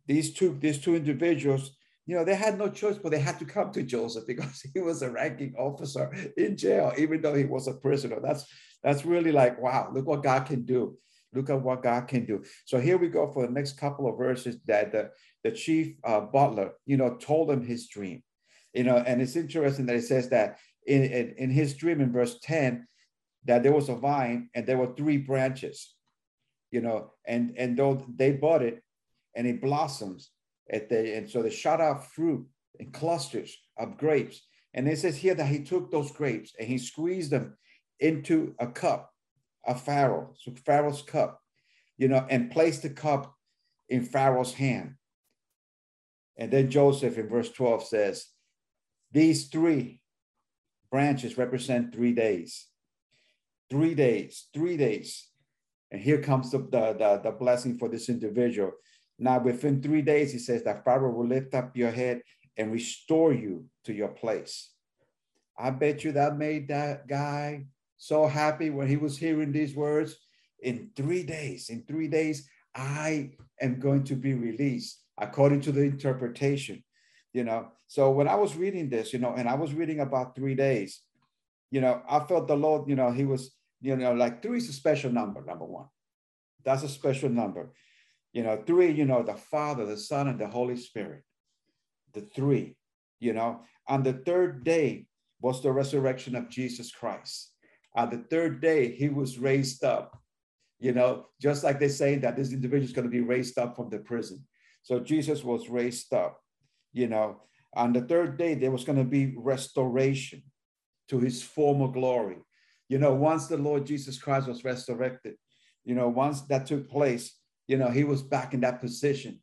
these 0.07 0.33
two 0.35 0.57
these 0.61 0.79
two 0.79 0.97
individuals, 0.97 1.77
you 2.07 2.17
know, 2.17 2.25
they 2.25 2.35
had 2.35 2.59
no 2.59 2.69
choice, 2.69 2.99
but 2.99 3.13
they 3.13 3.21
had 3.21 3.39
to 3.39 3.45
come 3.45 3.73
to 3.73 3.83
Joseph 3.83 4.27
because 4.27 4.65
he 4.75 4.81
was 4.81 5.03
a 5.03 5.11
ranking 5.11 5.55
officer 5.57 6.13
in 6.37 6.57
jail, 6.57 6.93
even 6.99 7.21
though 7.21 7.35
he 7.35 7.45
was 7.45 7.69
a 7.69 7.75
prisoner. 7.75 8.21
That's 8.21 8.47
that's 8.83 9.05
really 9.05 9.33
like 9.33 9.61
wow, 9.61 9.91
look 9.93 10.07
what 10.07 10.23
God 10.23 10.47
can 10.47 10.65
do. 10.65 10.99
Look 11.33 11.51
at 11.51 11.61
what 11.61 11.83
God 11.83 12.09
can 12.09 12.25
do. 12.25 12.45
So 12.65 12.81
here 12.81 12.97
we 12.97 13.09
go 13.09 13.31
for 13.31 13.47
the 13.47 13.53
next 13.53 13.79
couple 13.79 14.09
of 14.09 14.17
verses 14.17 14.59
that 14.67 14.93
the, 14.93 15.11
the 15.45 15.51
chief 15.51 15.97
uh, 16.03 16.21
butler, 16.21 16.73
you 16.87 16.97
know, 16.97 17.17
told 17.17 17.51
him 17.51 17.65
his 17.65 17.89
dream. 17.89 18.23
You 18.73 18.85
know, 18.85 18.97
and 18.97 19.21
it's 19.21 19.37
interesting 19.37 19.87
that 19.87 19.97
it 19.97 20.05
says 20.05 20.31
that 20.31 20.59
in, 20.87 21.05
in, 21.05 21.35
in 21.37 21.51
his 21.51 21.75
dream 21.75 22.01
in 22.01 22.13
verse 22.13 22.39
10, 22.43 22.87
that 23.47 23.63
there 23.63 23.73
was 23.73 23.89
a 23.89 23.95
vine 23.95 24.51
and 24.55 24.67
there 24.67 24.79
were 24.79 24.95
three 24.95 25.17
branches, 25.17 25.95
you 26.71 26.81
know, 26.81 27.13
and 27.27 27.55
and 27.57 27.77
though 27.77 28.05
they 28.15 28.33
bought 28.33 28.63
it 28.63 28.83
and 29.35 29.47
it 29.47 29.63
blossoms 29.63 30.31
at 30.71 30.89
the 30.89 31.17
and 31.17 31.31
so 31.31 31.43
they 31.43 31.51
shot 31.51 31.81
out 31.81 32.07
fruit 32.13 32.47
in 32.79 32.91
clusters 32.91 33.57
of 33.79 33.97
grapes. 33.97 34.43
And 34.75 34.87
it 34.89 34.99
says 34.99 35.17
here 35.17 35.35
that 35.35 35.47
he 35.47 35.63
took 35.63 35.91
those 35.91 36.13
grapes 36.13 36.53
and 36.59 36.69
he 36.69 36.77
squeezed 36.77 37.31
them 37.31 37.57
into 37.99 38.55
a 38.59 38.67
cup, 38.67 39.11
a 39.67 39.75
Pharaoh, 39.75 40.35
so 40.39 40.53
Pharaoh's 40.67 41.01
cup, 41.01 41.41
you 41.97 42.09
know, 42.09 42.27
and 42.29 42.51
placed 42.51 42.83
the 42.83 42.91
cup 42.91 43.35
in 43.89 44.05
Pharaoh's 44.05 44.53
hand. 44.53 44.95
And 46.37 46.51
then 46.51 46.71
Joseph 46.71 47.17
in 47.17 47.29
verse 47.29 47.51
12 47.51 47.87
says, 47.87 48.27
These 49.13 49.49
three 49.49 50.01
branches 50.91 51.39
represent 51.39 51.95
three 51.95 52.13
days. 52.13 52.67
Three 53.71 53.95
days, 53.95 54.49
three 54.55 54.77
days. 54.77 55.29
And 55.91 56.01
here 56.01 56.21
comes 56.21 56.51
the, 56.51 56.59
the, 56.59 57.21
the, 57.23 57.31
blessing 57.31 57.79
for 57.79 57.89
this 57.89 58.09
individual. 58.09 58.73
Now, 59.19 59.39
within 59.39 59.83
three 59.83 60.03
days, 60.03 60.33
he 60.33 60.39
says 60.39 60.63
that 60.65 60.85
Pharaoh 60.85 61.13
will 61.13 61.27
lift 61.27 61.55
up 61.55 61.77
your 61.77 61.91
head 61.91 62.23
and 62.57 62.73
restore 62.73 63.33
you 63.33 63.67
to 63.85 63.93
your 63.93 64.09
place. 64.09 64.71
I 65.59 65.71
bet 65.71 66.05
you 66.05 66.13
that 66.13 66.37
made 66.37 66.69
that 66.69 67.07
guy 67.07 67.67
so 67.97 68.27
happy 68.27 68.71
when 68.71 68.89
he 68.89 68.97
was 68.97 69.17
hearing 69.17 69.53
these 69.53 69.75
words. 69.75 70.17
In 70.61 70.91
three 70.97 71.23
days, 71.23 71.71
in 71.71 71.85
three 71.85 72.09
days, 72.09 72.49
I 72.75 73.33
am 73.61 73.79
going 73.79 74.05
to 74.05 74.15
be 74.15 74.35
released 74.35 75.03
according 75.19 75.61
to 75.63 75.73
the 75.73 75.83
interpretation. 75.83 76.83
You 77.33 77.45
know, 77.45 77.69
so 77.87 78.11
when 78.11 78.29
I 78.29 78.35
was 78.35 78.57
reading 78.57 78.89
this, 78.89 79.13
you 79.13 79.19
know, 79.19 79.35
and 79.35 79.49
I 79.49 79.55
was 79.55 79.75
reading 79.75 80.01
about 80.01 80.35
three 80.35 80.55
days, 80.55 81.03
you 81.71 81.81
know, 81.81 82.03
I 82.09 82.21
felt 82.21 82.49
the 82.49 82.57
Lord, 82.57 82.89
you 82.89 82.97
know, 82.97 83.11
he 83.11 83.25
was, 83.25 83.56
you 83.81 83.97
know, 83.97 84.13
like 84.13 84.43
three 84.43 84.59
is 84.59 84.69
a 84.69 84.73
special 84.73 85.11
number, 85.13 85.45
number 85.45 85.65
one. 85.65 85.87
That's 86.65 86.83
a 86.83 86.89
special 86.89 87.29
number. 87.29 87.73
You 88.33 88.43
know, 88.43 88.63
three, 88.67 88.91
you 88.91 89.05
know, 89.05 89.23
the 89.23 89.35
Father, 89.35 89.87
the 89.87 89.97
Son, 89.97 90.29
and 90.29 90.39
the 90.39 90.49
Holy 90.49 90.77
Spirit. 90.77 91.23
The 92.13 92.23
three, 92.23 92.77
you 93.21 93.33
know. 93.33 93.61
On 93.89 94.03
the 94.03 94.15
third 94.15 94.65
day 94.65 95.07
was 95.41 95.63
the 95.63 95.73
resurrection 95.73 96.35
of 96.35 96.49
Jesus 96.49 96.91
Christ. 96.91 97.53
On 97.95 98.11
the 98.11 98.25
third 98.31 98.61
day, 98.61 98.93
he 98.95 99.09
was 99.09 99.39
raised 99.39 99.85
up, 99.85 100.19
you 100.79 100.93
know, 100.93 101.27
just 101.41 101.65
like 101.65 101.79
they 101.79 101.89
say 101.89 102.17
that 102.17 102.37
this 102.37 102.53
individual 102.53 102.85
is 102.85 102.93
going 102.93 103.07
to 103.07 103.11
be 103.11 103.23
raised 103.23 103.59
up 103.59 103.77
from 103.77 103.89
the 103.89 103.99
prison. 103.99 104.45
So 104.83 105.01
Jesus 105.01 105.43
was 105.43 105.69
raised 105.69 106.13
up, 106.13 106.41
you 106.93 107.09
know. 107.09 107.41
On 107.75 107.93
the 107.93 108.03
third 108.03 108.39
day, 108.39 108.55
there 108.55 108.71
was 108.71 108.85
going 108.85 108.99
to 108.99 109.05
be 109.05 109.35
restoration 109.37 110.43
to 111.09 111.21
his 111.21 111.43
former 111.43 111.89
glory. 111.89 112.39
You 112.89 112.99
know, 112.99 113.15
once 113.15 113.47
the 113.47 113.57
Lord 113.57 113.87
Jesus 113.87 114.19
Christ 114.19 114.47
was 114.47 114.65
resurrected, 114.65 115.37
you 115.85 115.95
know, 115.95 116.09
once 116.09 116.43
that 116.43 116.67
took 116.67 116.89
place, 116.89 117.35
you 117.67 117.77
know, 117.77 117.89
he 117.89 118.05
was 118.05 118.23
back 118.23 118.55
in 118.55 118.61
that 118.61 118.81
position 118.81 119.41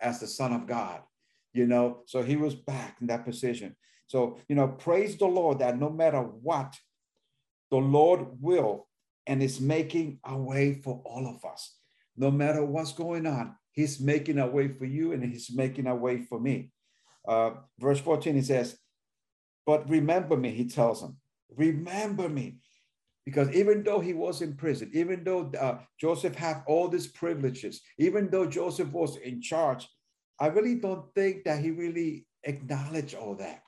as 0.00 0.20
the 0.20 0.26
Son 0.26 0.52
of 0.52 0.66
God, 0.66 1.00
you 1.52 1.66
know, 1.66 2.02
so 2.06 2.22
he 2.22 2.36
was 2.36 2.54
back 2.54 2.96
in 3.00 3.06
that 3.06 3.24
position. 3.24 3.74
So, 4.06 4.38
you 4.48 4.56
know, 4.56 4.68
praise 4.68 5.16
the 5.16 5.26
Lord 5.26 5.60
that 5.60 5.78
no 5.78 5.88
matter 5.88 6.20
what, 6.20 6.74
the 7.70 7.78
Lord 7.78 8.26
will 8.40 8.86
and 9.26 9.42
is 9.42 9.60
making 9.60 10.18
a 10.24 10.36
way 10.36 10.74
for 10.74 11.02
all 11.04 11.26
of 11.26 11.44
us. 11.50 11.76
No 12.16 12.30
matter 12.30 12.64
what's 12.64 12.92
going 12.92 13.26
on, 13.26 13.56
He's 13.72 13.98
making 13.98 14.38
a 14.38 14.46
way 14.46 14.68
for 14.68 14.84
you 14.84 15.12
and 15.12 15.24
He's 15.24 15.50
making 15.52 15.86
a 15.86 15.96
way 15.96 16.22
for 16.22 16.38
me. 16.38 16.70
Uh, 17.26 17.52
verse 17.78 18.00
14, 18.00 18.34
he 18.34 18.42
says, 18.42 18.76
But 19.66 19.88
remember 19.88 20.36
me, 20.36 20.50
he 20.50 20.68
tells 20.68 21.00
them, 21.00 21.16
remember 21.56 22.28
me. 22.28 22.58
Because 23.24 23.50
even 23.52 23.82
though 23.82 24.00
he 24.00 24.12
was 24.12 24.42
in 24.42 24.54
prison, 24.54 24.90
even 24.92 25.24
though 25.24 25.50
uh, 25.58 25.78
Joseph 25.98 26.34
had 26.34 26.62
all 26.66 26.88
these 26.88 27.06
privileges, 27.06 27.80
even 27.98 28.28
though 28.28 28.46
Joseph 28.46 28.90
was 28.92 29.16
in 29.16 29.40
charge, 29.40 29.88
I 30.38 30.48
really 30.48 30.74
don't 30.74 31.06
think 31.14 31.44
that 31.44 31.60
he 31.60 31.70
really 31.70 32.26
acknowledged 32.42 33.14
all 33.14 33.34
that 33.36 33.62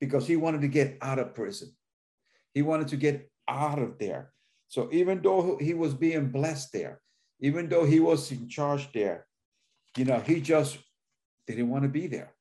because 0.00 0.26
he 0.26 0.36
wanted 0.36 0.60
to 0.62 0.68
get 0.68 0.98
out 1.00 1.18
of 1.18 1.34
prison. 1.34 1.74
He 2.52 2.62
wanted 2.62 2.88
to 2.88 2.96
get 2.96 3.30
out 3.48 3.78
of 3.78 3.98
there. 3.98 4.32
So 4.68 4.88
even 4.92 5.22
though 5.22 5.56
he 5.60 5.72
was 5.72 5.94
being 5.94 6.30
blessed 6.30 6.72
there, 6.72 7.00
even 7.40 7.68
though 7.68 7.84
he 7.84 8.00
was 8.00 8.30
in 8.30 8.48
charge 8.48 8.92
there, 8.92 9.26
you 9.96 10.04
know, 10.04 10.20
he 10.20 10.40
just 10.40 10.78
didn't 11.46 11.70
want 11.70 11.84
to 11.84 11.88
be 11.88 12.06
there. 12.06 12.34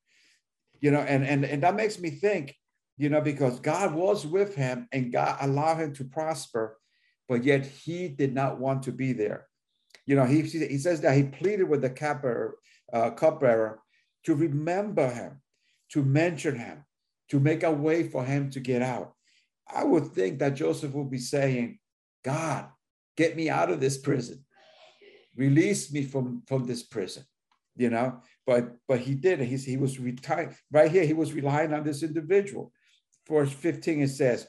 You 0.81 0.91
know, 0.91 0.99
and 0.99 1.25
and 1.25 1.45
and 1.45 1.63
that 1.63 1.75
makes 1.75 1.99
me 1.99 2.09
think, 2.09 2.55
you 2.99 3.07
know, 3.07 3.21
because 3.21 3.61
God 3.61 3.95
was 3.95 4.27
with 4.27 4.55
him 4.55 4.89
and 4.91 5.11
God 5.11 5.37
allowed 5.41 5.77
him 5.77 5.93
to 5.95 6.03
prosper, 6.03 6.77
but 7.29 7.45
yet 7.45 7.65
he 7.65 8.09
did 8.09 8.33
not 8.35 8.59
want 8.59 8.83
to 8.83 8.91
be 8.91 9.13
there. 9.13 9.47
You 10.05 10.17
know, 10.17 10.25
he, 10.25 10.41
he 10.41 10.77
says 10.77 10.99
that 11.01 11.15
he 11.15 11.23
pleaded 11.23 11.63
with 11.69 11.81
the 11.81 11.89
cupbearer, 11.89 12.57
uh, 12.91 13.11
cupbearer 13.11 13.79
to 14.25 14.35
remember 14.35 15.09
him, 15.09 15.41
to 15.93 16.03
mention 16.03 16.59
him, 16.59 16.83
to 17.29 17.39
make 17.39 17.63
a 17.63 17.71
way 17.71 18.03
for 18.03 18.25
him 18.25 18.49
to 18.51 18.59
get 18.59 18.81
out. 18.81 19.13
I 19.73 19.85
would 19.85 20.07
think 20.07 20.39
that 20.39 20.55
Joseph 20.55 20.91
would 20.93 21.09
be 21.09 21.19
saying, 21.19 21.79
God, 22.25 22.65
get 23.15 23.37
me 23.37 23.49
out 23.49 23.71
of 23.71 23.79
this 23.79 23.97
prison. 23.97 24.43
Release 25.37 25.93
me 25.93 26.03
from, 26.03 26.43
from 26.47 26.67
this 26.67 26.83
prison, 26.83 27.23
you 27.77 27.89
know? 27.89 28.19
But 28.45 28.75
but 28.89 28.99
he 28.99 29.13
did. 29.13 29.39
He's, 29.39 29.63
he 29.63 29.77
was 29.77 29.99
retired. 29.99 30.55
Right 30.69 30.91
here, 30.91 31.05
he 31.05 31.13
was 31.13 31.31
relying 31.31 31.73
on 31.73 31.85
this 31.85 32.03
individual. 32.03 32.73
Verse 33.29 33.51
15, 33.51 34.01
it 34.01 34.07
says, 34.09 34.47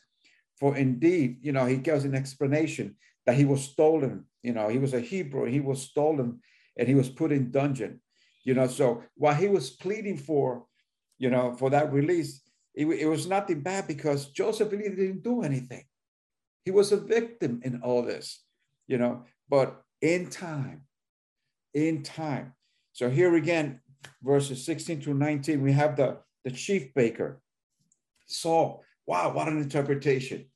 For 0.59 0.77
indeed, 0.77 1.39
you 1.43 1.53
know, 1.53 1.67
he 1.67 1.77
gives 1.77 2.05
an 2.05 2.15
explanation 2.15 2.97
that 3.27 3.37
he 3.37 3.45
was 3.45 3.63
stolen. 3.63 4.25
You 4.43 4.55
know, 4.55 4.69
he 4.69 4.79
was 4.79 4.95
a 4.95 5.01
Hebrew, 5.01 5.45
he 5.45 5.61
was 5.61 5.83
stolen 5.83 6.41
and 6.77 6.89
he 6.89 6.95
was 6.95 7.09
put 7.09 7.33
in 7.33 7.51
dungeon. 7.51 8.01
You 8.43 8.55
know, 8.55 8.67
so 8.67 9.03
while 9.15 9.35
he 9.35 9.49
was 9.49 9.71
pleading 9.71 10.17
for, 10.17 10.65
you 11.19 11.29
know, 11.29 11.55
for 11.55 11.69
that 11.71 11.93
release, 11.93 12.41
it, 12.75 12.87
it 12.87 13.07
was 13.07 13.27
nothing 13.27 13.61
bad 13.61 13.87
because 13.87 14.31
Joseph 14.31 14.73
really 14.73 14.89
didn't 14.89 15.23
do 15.23 15.43
anything. 15.43 15.85
He 16.65 16.71
was 16.71 16.93
a 16.93 16.97
victim 16.97 17.61
in 17.63 17.83
all 17.83 18.03
this, 18.03 18.43
you 18.87 18.97
know, 18.97 19.25
but 19.49 19.83
in 20.01 20.31
time, 20.31 20.83
in 21.75 22.03
time. 22.03 22.55
So 22.93 23.11
here 23.11 23.35
again, 23.37 23.81
verses 24.23 24.65
16 24.65 25.03
to 25.03 25.15
19, 25.15 25.61
we 25.61 25.73
have 25.73 25.97
the, 25.97 26.19
the 26.45 26.51
chief 26.51 26.95
baker. 26.95 27.41
Saul, 28.31 28.85
wow, 29.07 29.33
what 29.33 29.49
an 29.49 29.61
interpretation. 29.61 30.47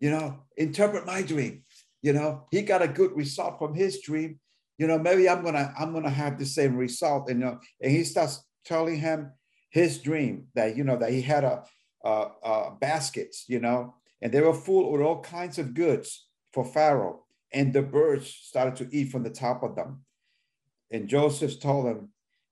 You 0.00 0.10
know, 0.10 0.40
interpret 0.56 1.06
my 1.06 1.22
dream. 1.22 1.64
You 2.02 2.14
know, 2.14 2.46
he 2.50 2.62
got 2.62 2.82
a 2.82 2.88
good 2.88 3.14
result 3.14 3.58
from 3.58 3.74
his 3.74 4.00
dream. 4.00 4.40
You 4.78 4.86
know, 4.86 4.98
maybe 4.98 5.28
I'm 5.28 5.44
gonna 5.44 5.74
I'm 5.78 5.92
gonna 5.92 6.10
have 6.10 6.38
the 6.38 6.46
same 6.46 6.76
result. 6.76 7.28
And 7.28 7.40
you 7.40 7.46
know, 7.46 7.60
and 7.80 7.92
he 7.92 8.04
starts 8.04 8.42
telling 8.64 8.98
him 8.98 9.32
his 9.70 9.98
dream 9.98 10.46
that 10.54 10.76
you 10.76 10.84
know 10.84 10.96
that 10.96 11.10
he 11.10 11.20
had 11.20 11.44
a, 11.44 11.64
a, 12.04 12.26
a 12.42 12.76
baskets, 12.80 13.44
you 13.46 13.60
know, 13.60 13.94
and 14.22 14.32
they 14.32 14.40
were 14.40 14.54
full 14.54 14.90
with 14.90 15.02
all 15.02 15.20
kinds 15.20 15.58
of 15.58 15.74
goods 15.74 16.26
for 16.52 16.64
Pharaoh, 16.64 17.24
and 17.52 17.72
the 17.72 17.82
birds 17.82 18.34
started 18.42 18.76
to 18.76 18.96
eat 18.96 19.10
from 19.10 19.22
the 19.22 19.30
top 19.30 19.62
of 19.62 19.76
them. 19.76 20.04
And 20.90 21.08
Joseph 21.08 21.60
told 21.60 21.86
them 21.86 22.08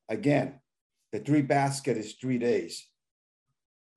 again, 0.09 0.61
the 1.13 1.21
three 1.21 1.43
basket 1.43 1.97
is 1.97 2.15
three 2.15 2.39
days. 2.39 2.87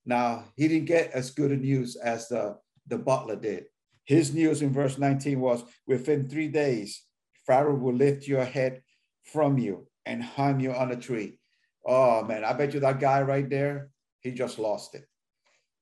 Now 0.06 0.46
he 0.56 0.68
didn't 0.68 0.88
get 0.88 1.12
as 1.12 1.32
good 1.32 1.52
a 1.52 1.58
news 1.58 1.96
as 1.96 2.28
the, 2.28 2.58
the 2.88 2.98
butler 2.98 3.36
did. 3.36 3.66
His 4.06 4.34
news 4.34 4.62
in 4.62 4.74
verse 4.74 4.98
19 4.98 5.40
was 5.40 5.64
within 5.86 6.28
three 6.28 6.48
days, 6.48 7.04
Pharaoh 7.46 7.76
will 7.76 7.94
lift 7.94 8.28
your 8.28 8.44
head 8.44 8.82
from 9.24 9.58
you 9.58 9.88
and 10.06 10.24
hang 10.24 10.60
you 10.60 10.74
on 10.74 10.92
a 10.92 10.96
tree. 10.96 11.40
Oh 11.86 12.24
man, 12.24 12.44
I 12.44 12.54
bet 12.54 12.74
you 12.74 12.80
that 12.82 13.00
guy 13.00 13.22
right 13.22 13.50
there, 13.50 13.90
he 14.20 14.32
just 14.32 14.60
lost 14.60 14.96
it. 14.96 15.06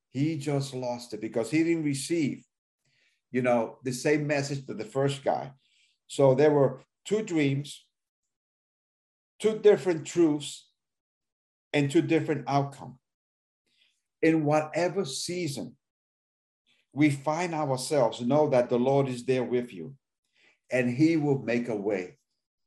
He 0.10 0.38
just 0.38 0.74
lost 0.74 1.14
it 1.14 1.22
because 1.22 1.52
he 1.52 1.64
didn't 1.64 1.84
receive, 1.84 2.44
you 3.32 3.42
know, 3.42 3.78
the 3.84 3.92
same 3.92 4.26
message 4.26 4.66
that 4.66 4.78
the 4.78 4.86
first 4.86 5.24
guy. 5.24 5.52
So 6.08 6.34
there 6.34 6.52
were 6.52 6.82
two 7.06 7.22
dreams, 7.22 7.86
two 9.40 9.60
different 9.60 10.06
truths, 10.06 10.68
and 11.74 11.92
two 11.92 12.02
different 12.02 12.46
outcomes. 12.48 12.98
In 14.22 14.46
whatever 14.46 15.06
season 15.06 15.76
we 16.94 17.10
find 17.10 17.54
ourselves, 17.54 18.22
know 18.22 18.50
that 18.50 18.70
the 18.70 18.80
Lord 18.80 19.08
is 19.08 19.26
there 19.26 19.44
with 19.44 19.74
you 19.74 19.96
and 20.72 20.90
he 20.90 21.18
will 21.18 21.40
make 21.40 21.70
a 21.70 21.76
way. 21.76 22.18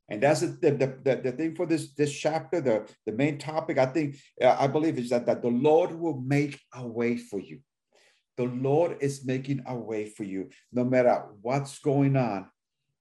And 0.09 0.21
that's 0.21 0.41
the, 0.41 0.47
the, 0.47 0.97
the, 1.03 1.15
the, 1.23 1.31
thing 1.31 1.55
for 1.55 1.65
this, 1.65 1.93
this 1.93 2.13
chapter, 2.13 2.59
the, 2.59 2.87
the 3.05 3.13
main 3.13 3.37
topic, 3.37 3.77
I 3.77 3.85
think, 3.85 4.17
uh, 4.41 4.55
I 4.59 4.67
believe 4.67 4.97
is 4.97 5.09
that, 5.09 5.25
that 5.25 5.41
the 5.41 5.49
Lord 5.49 5.93
will 5.93 6.19
make 6.19 6.59
a 6.73 6.85
way 6.85 7.17
for 7.17 7.39
you. 7.39 7.59
The 8.35 8.45
Lord 8.45 8.97
is 8.99 9.25
making 9.25 9.63
a 9.65 9.75
way 9.75 10.09
for 10.09 10.23
you. 10.23 10.49
No 10.71 10.83
matter 10.83 11.25
what's 11.41 11.79
going 11.79 12.17
on, 12.17 12.49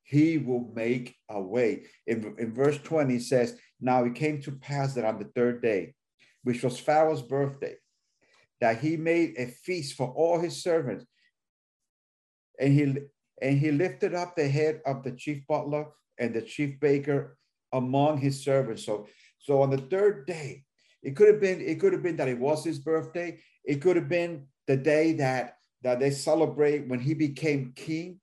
he 0.05 0.39
will 0.39 0.71
make 0.75 1.17
a 1.29 1.41
way. 1.41 1.85
In, 2.07 2.35
in 2.39 2.55
verse 2.55 2.79
20, 2.79 3.17
it 3.17 3.23
says, 3.23 3.59
Now 3.81 4.05
it 4.05 4.15
came 4.15 4.41
to 4.43 4.53
pass 4.53 4.95
that 4.95 5.05
on 5.05 5.19
the 5.19 5.31
third 5.35 5.63
day, 5.63 5.95
which 6.45 6.63
was 6.63 6.79
Pharaoh's 6.79 7.23
birthday, 7.23 7.75
that 8.63 8.79
he 8.79 8.97
made 8.97 9.35
a 9.39 9.47
feast 9.47 9.97
for 9.97 10.07
all 10.13 10.39
his 10.39 10.63
servants. 10.63 11.05
And 12.61 12.73
he 12.73 12.97
and 13.43 13.59
he 13.59 13.73
lifted 13.73 14.15
up 14.15 14.37
the 14.37 14.49
head 14.49 14.81
of 14.87 15.03
the 15.03 15.11
chief 15.11 15.45
butler 15.49 15.87
and 16.17 16.33
the 16.33 16.43
chief 16.43 16.79
baker 16.79 17.37
among 17.73 18.19
his 18.19 18.45
servants. 18.45 18.87
So, 18.87 19.09
so 19.41 19.63
on 19.63 19.71
the 19.71 19.79
third 19.79 20.29
day, 20.29 20.63
it 21.03 21.17
could 21.17 21.27
have 21.27 21.41
been, 21.41 21.61
it 21.61 21.81
could 21.81 21.93
have 21.93 22.05
been 22.05 22.19
that 22.19 22.29
it 22.29 22.39
was 22.39 22.65
his 22.65 22.79
birthday. 22.79 23.41
It 23.65 23.83
could 23.83 23.97
have 23.97 24.09
been 24.09 24.47
the 24.69 24.77
day 24.77 25.15
that 25.15 25.57
that 25.83 25.99
they 25.99 26.13
celebrate 26.13 26.87
when 26.87 27.01
he 27.01 27.15
became 27.15 27.73
king 27.75 28.21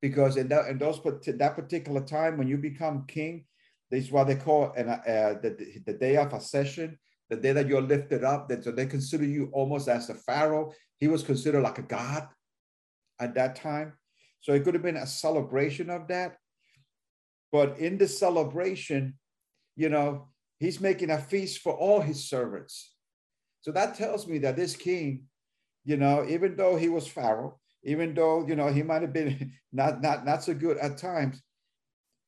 because 0.00 0.38
in 0.38 0.48
that 0.48 0.68
in 0.68 0.78
those 0.78 0.98
that 1.26 1.56
particular 1.56 2.00
time 2.00 2.38
when 2.38 2.48
you 2.48 2.56
become 2.56 3.04
king, 3.06 3.44
this 3.90 4.04
is 4.04 4.10
what 4.10 4.28
they 4.28 4.36
call 4.36 4.72
an, 4.78 4.88
uh, 4.88 5.34
the, 5.42 5.82
the 5.84 5.92
day 5.92 6.16
of 6.16 6.32
accession, 6.32 6.98
the 7.30 7.36
day 7.36 7.52
that 7.52 7.68
you're 7.68 7.82
lifted 7.82 8.24
up. 8.24 8.48
That 8.48 8.64
so 8.64 8.70
they 8.70 8.86
consider 8.86 9.24
you 9.24 9.50
almost 9.52 9.88
as 9.88 10.06
the 10.06 10.14
pharaoh. 10.14 10.72
He 10.98 11.08
was 11.08 11.22
considered 11.22 11.62
like 11.62 11.78
a 11.78 11.82
god 11.82 12.28
at 13.20 13.34
that 13.34 13.56
time, 13.56 13.94
so 14.40 14.52
it 14.52 14.64
could 14.64 14.74
have 14.74 14.82
been 14.82 14.96
a 14.96 15.06
celebration 15.06 15.90
of 15.90 16.08
that. 16.08 16.36
But 17.52 17.78
in 17.78 17.98
the 17.98 18.08
celebration, 18.08 19.14
you 19.76 19.88
know, 19.88 20.28
he's 20.58 20.80
making 20.80 21.10
a 21.10 21.18
feast 21.18 21.60
for 21.60 21.72
all 21.72 22.00
his 22.00 22.28
servants. 22.28 22.94
So 23.60 23.72
that 23.72 23.94
tells 23.94 24.26
me 24.26 24.38
that 24.38 24.56
this 24.56 24.76
king, 24.76 25.24
you 25.84 25.96
know, 25.96 26.26
even 26.28 26.56
though 26.56 26.76
he 26.76 26.88
was 26.88 27.06
pharaoh, 27.06 27.58
even 27.84 28.14
though 28.14 28.46
you 28.46 28.56
know 28.56 28.68
he 28.68 28.82
might 28.82 29.02
have 29.02 29.12
been 29.12 29.52
not 29.72 30.02
not 30.02 30.24
not 30.24 30.42
so 30.42 30.54
good 30.54 30.78
at 30.78 30.98
times 30.98 31.40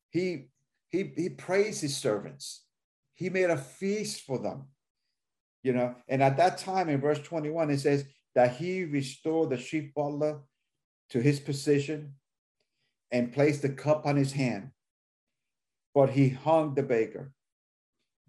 he 0.09 0.47
he 0.89 1.11
he 1.15 1.29
praised 1.29 1.81
his 1.81 1.97
servants 1.97 2.63
he 3.15 3.29
made 3.29 3.49
a 3.49 3.57
feast 3.57 4.21
for 4.21 4.39
them 4.39 4.67
you 5.67 5.73
know 5.73 5.93
and 6.07 6.23
at 6.23 6.37
that 6.37 6.57
time 6.57 6.89
in 6.89 6.99
verse 7.01 7.19
21 7.19 7.69
it 7.69 7.79
says 7.79 8.05
that 8.35 8.55
he 8.55 8.85
restored 8.85 9.49
the 9.49 9.57
chief 9.57 9.93
butler 9.93 10.39
to 11.09 11.19
his 11.19 11.39
position 11.39 12.13
and 13.11 13.33
placed 13.33 13.61
the 13.61 13.69
cup 13.69 14.05
on 14.05 14.15
his 14.15 14.31
hand 14.31 14.71
but 15.93 16.09
he 16.09 16.29
hung 16.29 16.73
the 16.73 16.83
baker 16.83 17.31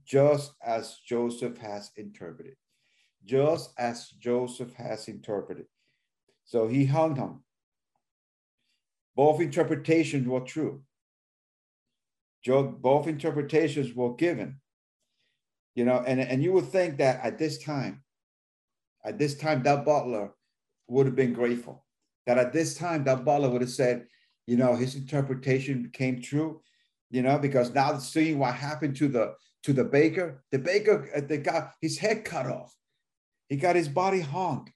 just 0.04 0.52
as 0.64 0.98
joseph 1.06 1.56
has 1.58 1.90
interpreted 1.96 2.56
just 3.24 3.70
as 3.78 4.08
joseph 4.20 4.72
has 4.74 5.08
interpreted 5.08 5.66
so 6.48 6.66
he 6.66 6.86
hung 6.86 7.14
him. 7.16 7.44
Both 9.14 9.42
interpretations 9.42 10.26
were 10.26 10.40
true. 10.40 10.82
Both 12.46 13.06
interpretations 13.06 13.94
were 13.94 14.14
given. 14.14 14.58
You 15.78 15.84
know, 15.84 16.02
and, 16.04 16.18
and 16.18 16.42
you 16.42 16.50
would 16.54 16.70
think 16.70 16.96
that 16.96 17.24
at 17.24 17.38
this 17.38 17.56
time, 17.62 18.02
at 19.04 19.16
this 19.16 19.36
time, 19.36 19.62
that 19.62 19.84
butler 19.84 20.32
would 20.88 21.06
have 21.06 21.14
been 21.14 21.32
grateful. 21.32 21.84
That 22.26 22.36
at 22.36 22.52
this 22.52 22.74
time, 22.74 23.04
that 23.04 23.24
butler 23.24 23.48
would 23.48 23.60
have 23.60 23.70
said, 23.70 24.08
you 24.44 24.56
know, 24.56 24.74
his 24.74 24.96
interpretation 24.96 25.88
came 25.92 26.20
true, 26.20 26.62
you 27.12 27.22
know, 27.22 27.38
because 27.38 27.72
now 27.72 27.96
seeing 27.98 28.40
what 28.40 28.54
happened 28.54 28.96
to 28.96 29.06
the 29.06 29.34
to 29.62 29.72
the 29.72 29.84
baker, 29.84 30.42
the 30.50 30.58
baker, 30.58 31.08
uh, 31.14 31.20
the 31.20 31.38
got 31.38 31.74
his 31.80 31.96
head 31.96 32.24
cut 32.24 32.46
off. 32.46 32.74
He 33.48 33.54
got 33.54 33.76
his 33.76 33.88
body 33.88 34.18
hung. 34.18 34.72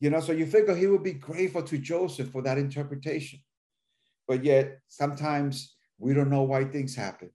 You 0.00 0.10
know, 0.10 0.18
so 0.18 0.32
you 0.32 0.46
figure 0.46 0.74
he 0.74 0.88
would 0.88 1.04
be 1.04 1.12
grateful 1.12 1.62
to 1.62 1.78
Joseph 1.78 2.30
for 2.32 2.42
that 2.42 2.58
interpretation. 2.58 3.38
But 4.26 4.42
yet, 4.42 4.80
sometimes 4.88 5.76
we 5.96 6.12
don't 6.12 6.28
know 6.28 6.42
why 6.42 6.64
things 6.64 6.96
happen. 6.96 7.30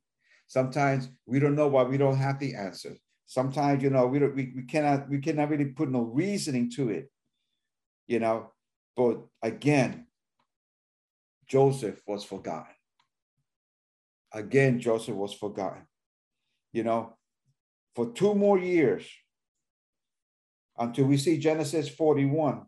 Sometimes 0.52 1.08
we 1.26 1.40
don't 1.40 1.56
know 1.56 1.70
why 1.70 1.84
we 1.84 1.96
don't 1.96 2.18
have 2.18 2.38
the 2.38 2.56
answer. 2.56 2.98
Sometimes, 3.26 3.82
you 3.82 3.90
know, 3.90 4.06
we 4.08 4.20
don't 4.20 4.36
we, 4.36 4.52
we 4.54 4.64
cannot 4.64 5.10
we 5.10 5.20
cannot 5.20 5.50
really 5.50 5.68
put 5.68 5.90
no 5.90 6.02
reasoning 6.02 6.70
to 6.72 6.90
it, 6.90 7.10
you 8.06 8.20
know. 8.20 8.52
But 8.98 9.22
again, 9.42 10.08
Joseph 11.48 12.02
was 12.06 12.26
forgotten. 12.26 12.76
Again, 14.34 14.82
Joseph 14.82 15.16
was 15.16 15.34
forgotten. 15.34 15.84
You 16.74 16.84
know, 16.84 17.16
for 17.96 18.12
two 18.12 18.36
more 18.36 18.60
years, 18.60 19.10
until 20.78 21.06
we 21.06 21.16
see 21.16 21.38
Genesis 21.38 21.88
41, 21.88 22.66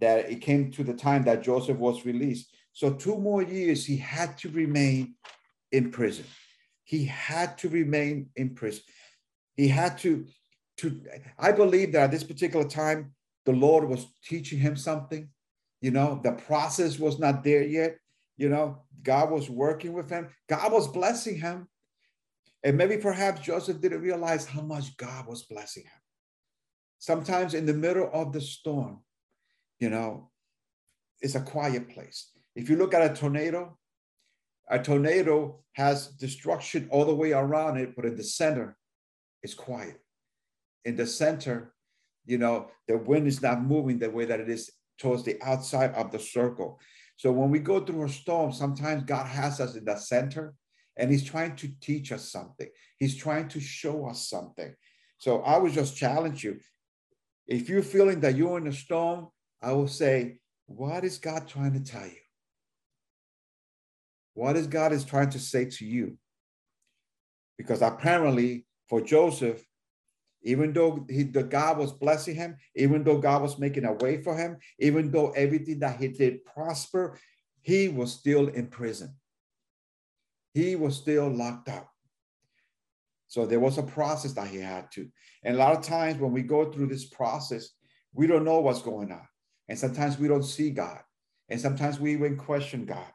that 0.00 0.28
it 0.28 0.40
came 0.40 0.72
to 0.72 0.82
the 0.82 0.94
time 0.94 1.22
that 1.26 1.44
Joseph 1.44 1.78
was 1.78 2.04
released. 2.04 2.52
So, 2.72 2.92
two 2.92 3.18
more 3.18 3.44
years 3.44 3.86
he 3.86 3.98
had 3.98 4.36
to 4.38 4.48
remain 4.48 5.14
in 5.70 5.92
prison. 5.92 6.24
He 6.92 7.04
had 7.06 7.56
to 7.58 7.68
remain 7.68 8.28
in 8.36 8.54
prison. 8.54 8.82
He 9.56 9.68
had 9.68 9.98
to, 9.98 10.26
to 10.78 11.00
I 11.38 11.52
believe 11.52 11.92
that 11.92 12.04
at 12.04 12.10
this 12.10 12.24
particular 12.24 12.68
time, 12.68 13.14
the 13.46 13.52
Lord 13.52 13.88
was 13.88 14.06
teaching 14.22 14.58
him 14.58 14.76
something. 14.76 15.28
You 15.80 15.90
know, 15.90 16.20
the 16.22 16.32
process 16.32 16.98
was 16.98 17.18
not 17.18 17.42
there 17.42 17.62
yet. 17.62 17.96
You 18.36 18.48
know, 18.48 18.82
God 19.02 19.30
was 19.30 19.48
working 19.48 19.94
with 19.94 20.10
him, 20.10 20.28
God 20.48 20.72
was 20.72 20.86
blessing 20.88 21.38
him. 21.38 21.68
And 22.64 22.76
maybe 22.76 22.96
perhaps 22.98 23.40
Joseph 23.40 23.80
didn't 23.80 24.02
realize 24.02 24.44
how 24.46 24.62
much 24.62 24.96
God 24.96 25.26
was 25.26 25.42
blessing 25.42 25.84
him 25.84 26.02
sometimes 27.02 27.54
in 27.54 27.66
the 27.66 27.74
middle 27.74 28.08
of 28.12 28.32
the 28.32 28.40
storm, 28.40 29.00
you 29.80 29.90
know, 29.90 30.30
it's 31.20 31.34
a 31.34 31.40
quiet 31.40 31.88
place. 31.88 32.30
If 32.54 32.70
you 32.70 32.76
look 32.76 32.94
at 32.94 33.10
a 33.10 33.12
tornado, 33.12 33.76
a 34.72 34.82
tornado 34.82 35.60
has 35.74 36.08
destruction 36.08 36.88
all 36.90 37.04
the 37.04 37.14
way 37.14 37.32
around 37.32 37.76
it, 37.76 37.94
but 37.94 38.04
in 38.04 38.16
the 38.16 38.24
center, 38.24 38.76
it's 39.42 39.54
quiet. 39.54 40.00
In 40.84 40.96
the 40.96 41.06
center, 41.06 41.74
you 42.24 42.38
know, 42.38 42.68
the 42.88 42.98
wind 42.98 43.26
is 43.26 43.40
not 43.40 43.62
moving 43.62 43.98
the 43.98 44.10
way 44.10 44.24
that 44.24 44.40
it 44.40 44.48
is 44.48 44.70
towards 44.98 45.22
the 45.22 45.40
outside 45.42 45.94
of 45.94 46.10
the 46.10 46.18
circle. 46.18 46.80
So 47.16 47.30
when 47.30 47.50
we 47.50 47.60
go 47.60 47.80
through 47.80 48.04
a 48.04 48.08
storm, 48.08 48.52
sometimes 48.52 49.04
God 49.04 49.26
has 49.26 49.60
us 49.60 49.76
in 49.76 49.84
the 49.84 49.96
center 49.96 50.54
and 50.96 51.10
He's 51.10 51.24
trying 51.24 51.54
to 51.56 51.68
teach 51.80 52.10
us 52.10 52.30
something. 52.30 52.68
He's 52.98 53.16
trying 53.16 53.48
to 53.48 53.60
show 53.60 54.06
us 54.06 54.28
something. 54.28 54.74
So 55.18 55.42
I 55.42 55.58
would 55.58 55.72
just 55.72 55.96
challenge 55.96 56.42
you 56.42 56.58
if 57.46 57.68
you're 57.68 57.82
feeling 57.82 58.20
that 58.20 58.36
you're 58.36 58.58
in 58.58 58.66
a 58.66 58.72
storm, 58.72 59.28
I 59.60 59.72
will 59.72 59.88
say, 59.88 60.38
what 60.66 61.04
is 61.04 61.18
God 61.18 61.46
trying 61.46 61.74
to 61.74 61.80
tell 61.80 62.06
you? 62.06 62.21
What 64.34 64.56
is 64.56 64.66
God 64.66 64.92
is 64.92 65.04
trying 65.04 65.30
to 65.30 65.38
say 65.38 65.66
to 65.66 65.84
you? 65.84 66.16
Because 67.58 67.82
apparently 67.82 68.66
for 68.88 69.00
Joseph, 69.00 69.64
even 70.42 70.72
though 70.72 71.06
he, 71.08 71.22
the 71.22 71.42
God 71.42 71.78
was 71.78 71.92
blessing 71.92 72.34
him, 72.34 72.56
even 72.74 73.04
though 73.04 73.18
God 73.18 73.42
was 73.42 73.58
making 73.58 73.84
a 73.84 73.92
way 73.92 74.22
for 74.22 74.36
him, 74.36 74.56
even 74.78 75.10
though 75.10 75.30
everything 75.30 75.78
that 75.80 76.00
he 76.00 76.08
did 76.08 76.44
prosper, 76.44 77.18
he 77.60 77.88
was 77.88 78.12
still 78.12 78.48
in 78.48 78.66
prison. 78.66 79.14
He 80.54 80.74
was 80.76 80.96
still 80.96 81.28
locked 81.28 81.68
up. 81.68 81.88
So 83.28 83.46
there 83.46 83.60
was 83.60 83.78
a 83.78 83.82
process 83.82 84.32
that 84.32 84.48
he 84.48 84.58
had 84.58 84.90
to. 84.92 85.08
And 85.44 85.54
a 85.56 85.58
lot 85.58 85.76
of 85.76 85.84
times 85.84 86.20
when 86.20 86.32
we 86.32 86.42
go 86.42 86.70
through 86.70 86.88
this 86.88 87.06
process, 87.06 87.70
we 88.12 88.26
don't 88.26 88.44
know 88.44 88.60
what's 88.60 88.82
going 88.82 89.10
on. 89.10 89.26
And 89.68 89.78
sometimes 89.78 90.18
we 90.18 90.28
don't 90.28 90.42
see 90.42 90.70
God. 90.70 90.98
And 91.48 91.60
sometimes 91.60 91.98
we 91.98 92.12
even 92.12 92.36
question 92.36 92.84
God. 92.84 93.06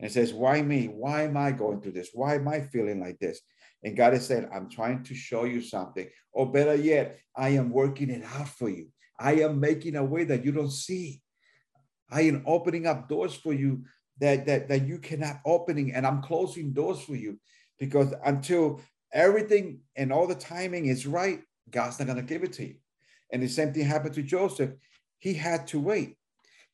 And 0.00 0.10
says, 0.10 0.32
Why 0.32 0.62
me? 0.62 0.86
Why 0.86 1.22
am 1.22 1.36
I 1.36 1.52
going 1.52 1.80
through 1.80 1.92
this? 1.92 2.10
Why 2.12 2.34
am 2.34 2.48
I 2.48 2.62
feeling 2.62 3.00
like 3.00 3.18
this? 3.18 3.40
And 3.84 3.96
God 3.96 4.14
is 4.14 4.26
saying, 4.26 4.48
I'm 4.52 4.68
trying 4.68 5.04
to 5.04 5.14
show 5.14 5.44
you 5.44 5.62
something. 5.62 6.08
Or 6.32 6.50
better 6.50 6.74
yet, 6.74 7.18
I 7.36 7.50
am 7.50 7.70
working 7.70 8.10
it 8.10 8.24
out 8.24 8.48
for 8.48 8.68
you. 8.68 8.88
I 9.18 9.34
am 9.34 9.60
making 9.60 9.96
a 9.96 10.04
way 10.04 10.24
that 10.24 10.44
you 10.44 10.52
don't 10.52 10.72
see. 10.72 11.22
I 12.10 12.22
am 12.22 12.42
opening 12.46 12.86
up 12.86 13.08
doors 13.08 13.34
for 13.34 13.52
you 13.52 13.84
that, 14.20 14.46
that, 14.46 14.68
that 14.68 14.86
you 14.86 14.98
cannot 14.98 15.40
opening, 15.44 15.94
and 15.94 16.06
I'm 16.06 16.22
closing 16.22 16.72
doors 16.72 17.00
for 17.00 17.14
you 17.14 17.38
because 17.78 18.12
until 18.24 18.80
everything 19.12 19.80
and 19.96 20.12
all 20.12 20.26
the 20.26 20.34
timing 20.34 20.86
is 20.86 21.06
right, 21.06 21.40
God's 21.70 21.98
not 21.98 22.06
going 22.06 22.16
to 22.16 22.22
give 22.22 22.42
it 22.42 22.52
to 22.54 22.66
you. 22.66 22.76
And 23.32 23.42
the 23.42 23.48
same 23.48 23.72
thing 23.72 23.84
happened 23.84 24.14
to 24.14 24.22
Joseph. 24.22 24.72
He 25.18 25.34
had 25.34 25.66
to 25.68 25.80
wait. 25.80 26.16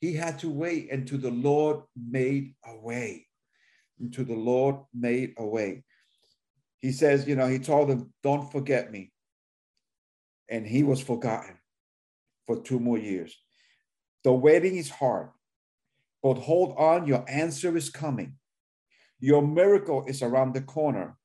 He 0.06 0.12
had 0.12 0.38
to 0.38 0.48
wait 0.48 0.92
until 0.92 1.18
the 1.18 1.32
Lord 1.32 1.80
made 1.96 2.54
a 2.64 2.76
way. 2.76 3.26
Until 3.98 4.24
the 4.24 4.36
Lord 4.36 4.76
made 4.94 5.34
a 5.36 5.44
way. 5.44 5.82
He 6.78 6.92
says, 6.92 7.26
you 7.26 7.34
know, 7.34 7.48
he 7.48 7.58
told 7.58 7.88
them, 7.88 8.12
don't 8.22 8.52
forget 8.52 8.92
me. 8.92 9.10
And 10.48 10.64
he 10.64 10.84
was 10.84 11.00
forgotten 11.00 11.58
for 12.46 12.62
two 12.62 12.78
more 12.78 12.98
years. 12.98 13.36
The 14.22 14.32
waiting 14.32 14.76
is 14.76 14.90
hard, 14.90 15.30
but 16.22 16.34
hold 16.34 16.76
on, 16.78 17.08
your 17.08 17.24
answer 17.28 17.76
is 17.76 17.90
coming. 17.90 18.34
Your 19.18 19.42
miracle 19.42 20.04
is 20.06 20.22
around 20.22 20.54
the 20.54 20.62
corner. 20.62 21.18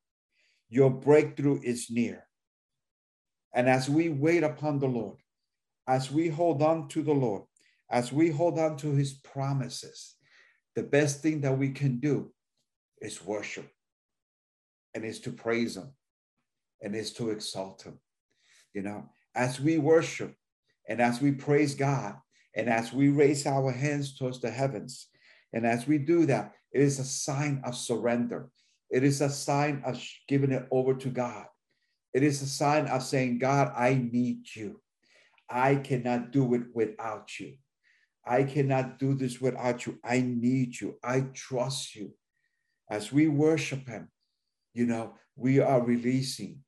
Your 0.70 0.90
breakthrough 0.90 1.62
is 1.64 1.92
near. 1.92 2.26
And 3.54 3.70
as 3.70 3.88
we 3.88 4.10
wait 4.10 4.42
upon 4.44 4.80
the 4.80 4.88
Lord, 4.88 5.20
as 5.88 6.10
we 6.10 6.30
hold 6.30 6.64
on 6.64 6.88
to 6.88 7.04
the 7.04 7.14
Lord, 7.14 7.44
as 7.92 8.12
we 8.12 8.30
hold 8.30 8.58
on 8.58 8.78
to 8.78 8.94
his 8.94 9.14
promises, 9.14 10.16
the 10.76 10.84
best 10.84 11.22
thing 11.22 11.42
that 11.42 11.58
we 11.58 11.70
can 11.72 12.00
do 12.00 12.32
is 13.02 13.24
worship 13.24 13.70
and 14.94 15.04
is 15.04 15.20
to 15.22 15.32
praise 15.32 15.76
him 15.76 15.92
and 16.82 16.96
is 16.96 17.12
to 17.14 17.30
exalt 17.30 17.84
him. 17.84 18.00
You 18.74 18.84
know, 18.84 19.10
as 19.36 19.60
we 19.60 19.78
worship 19.78 20.34
and 20.88 21.02
as 21.02 21.22
we 21.22 21.34
praise 21.34 21.76
God 21.76 22.16
and 22.56 22.70
as 22.70 22.94
we 22.94 23.10
raise 23.10 23.46
our 23.46 23.72
hands 23.72 24.18
towards 24.18 24.40
the 24.40 24.50
heavens, 24.50 25.08
and 25.54 25.66
as 25.66 25.86
we 25.86 25.98
do 25.98 26.26
that, 26.28 26.54
it 26.72 26.82
is 26.82 27.00
a 27.00 27.04
sign 27.04 27.62
of 27.66 27.76
surrender. 27.76 28.50
It 28.90 29.04
is 29.04 29.20
a 29.20 29.30
sign 29.30 29.84
of 29.86 30.02
giving 30.30 30.52
it 30.52 30.68
over 30.72 30.94
to 30.94 31.10
God. 31.10 31.46
It 32.14 32.24
is 32.24 32.42
a 32.42 32.48
sign 32.48 32.88
of 32.88 33.04
saying, 33.04 33.40
God, 33.40 33.74
I 33.76 33.94
need 33.96 34.44
you. 34.56 34.82
I 35.50 35.76
cannot 35.76 36.32
do 36.32 36.54
it 36.54 36.64
without 36.74 37.38
you. 37.40 37.56
I 38.26 38.44
cannot 38.44 39.00
do 39.00 39.14
this 39.14 39.42
without 39.42 39.86
you. 39.86 39.98
I 40.04 40.22
need 40.22 40.80
you. 40.80 40.98
I 41.04 41.22
trust 41.34 41.96
you. 41.96 42.14
As 42.90 43.12
we 43.12 43.28
worship 43.28 43.88
Him, 43.88 44.10
you 44.74 44.86
know, 44.86 45.16
we 45.36 45.60
are 45.60 45.82
releasing 45.82 46.60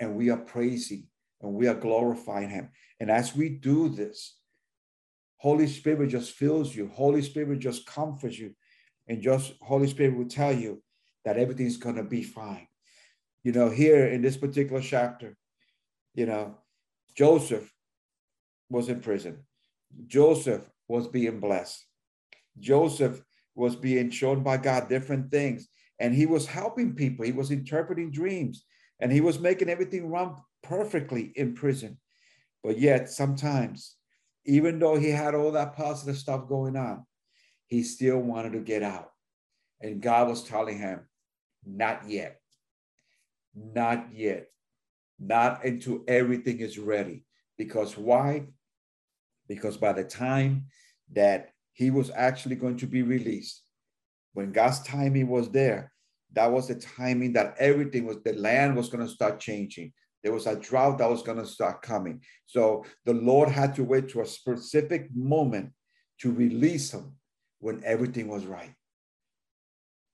and 0.00 0.14
we 0.14 0.30
are 0.30 0.38
praising 0.38 1.08
and 1.42 1.52
we 1.52 1.68
are 1.68 1.74
glorifying 1.74 2.48
Him. 2.48 2.70
And 3.00 3.10
as 3.10 3.34
we 3.34 3.48
do 3.48 3.88
this, 3.88 4.36
Holy 5.38 5.66
Spirit 5.66 6.08
just 6.08 6.32
fills 6.32 6.74
you. 6.74 6.88
Holy 6.88 7.22
Spirit 7.22 7.58
just 7.60 7.86
comforts 7.86 8.38
you. 8.38 8.54
And 9.06 9.22
just 9.22 9.54
Holy 9.62 9.88
Spirit 9.88 10.16
will 10.16 10.28
tell 10.28 10.52
you 10.52 10.82
that 11.24 11.36
everything's 11.36 11.76
going 11.76 11.96
to 11.96 12.02
be 12.02 12.22
fine. 12.22 12.66
You 13.44 13.52
know, 13.52 13.70
here 13.70 14.06
in 14.06 14.20
this 14.22 14.36
particular 14.36 14.82
chapter, 14.82 15.36
you 16.14 16.26
know, 16.26 16.56
Joseph 17.14 17.72
was 18.68 18.88
in 18.88 19.00
prison. 19.00 19.44
Joseph 20.06 20.68
was 20.88 21.06
being 21.06 21.38
blessed. 21.40 21.84
Joseph 22.58 23.22
was 23.54 23.76
being 23.76 24.10
shown 24.10 24.42
by 24.42 24.56
God 24.56 24.88
different 24.88 25.30
things, 25.30 25.68
and 25.98 26.14
he 26.14 26.26
was 26.26 26.46
helping 26.46 26.94
people. 26.94 27.24
He 27.24 27.32
was 27.32 27.50
interpreting 27.50 28.10
dreams, 28.10 28.64
and 29.00 29.12
he 29.12 29.20
was 29.20 29.38
making 29.38 29.68
everything 29.68 30.08
run 30.08 30.36
perfectly 30.62 31.32
in 31.36 31.54
prison. 31.54 31.98
But 32.64 32.78
yet, 32.78 33.08
sometimes, 33.10 33.96
even 34.44 34.78
though 34.78 34.96
he 34.98 35.10
had 35.10 35.34
all 35.34 35.52
that 35.52 35.76
positive 35.76 36.16
stuff 36.16 36.48
going 36.48 36.76
on, 36.76 37.04
he 37.66 37.82
still 37.82 38.18
wanted 38.18 38.52
to 38.54 38.60
get 38.60 38.82
out. 38.82 39.10
And 39.80 40.02
God 40.02 40.28
was 40.28 40.42
telling 40.42 40.78
him, 40.78 41.06
Not 41.64 42.08
yet. 42.08 42.40
Not 43.54 44.08
yet. 44.12 44.48
Not 45.18 45.64
until 45.64 46.02
everything 46.08 46.60
is 46.60 46.78
ready. 46.78 47.24
Because 47.56 47.96
why? 47.96 48.46
Because 49.48 49.76
by 49.76 49.92
the 49.92 50.04
time 50.04 50.66
that 51.12 51.50
he 51.72 51.90
was 51.90 52.10
actually 52.14 52.56
going 52.56 52.76
to 52.78 52.86
be 52.86 53.02
released, 53.02 53.62
when 54.34 54.52
God's 54.52 54.80
timing 54.82 55.28
was 55.28 55.50
there, 55.50 55.92
that 56.34 56.52
was 56.52 56.68
the 56.68 56.74
timing 56.74 57.32
that 57.32 57.54
everything 57.58 58.04
was, 58.04 58.18
the 58.24 58.34
land 58.34 58.76
was 58.76 58.88
going 58.88 59.04
to 59.04 59.12
start 59.12 59.40
changing. 59.40 59.92
There 60.22 60.32
was 60.32 60.46
a 60.46 60.56
drought 60.56 60.98
that 60.98 61.08
was 61.08 61.22
going 61.22 61.38
to 61.38 61.46
start 61.46 61.82
coming. 61.82 62.20
So 62.46 62.84
the 63.04 63.14
Lord 63.14 63.48
had 63.48 63.74
to 63.76 63.84
wait 63.84 64.08
to 64.10 64.20
a 64.20 64.26
specific 64.26 65.08
moment 65.14 65.70
to 66.20 66.32
release 66.32 66.92
him 66.92 67.16
when 67.60 67.82
everything 67.84 68.28
was 68.28 68.44
right. 68.44 68.74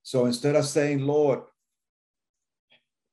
So 0.02 0.26
instead 0.26 0.54
of 0.54 0.66
saying, 0.66 1.00
Lord, 1.00 1.40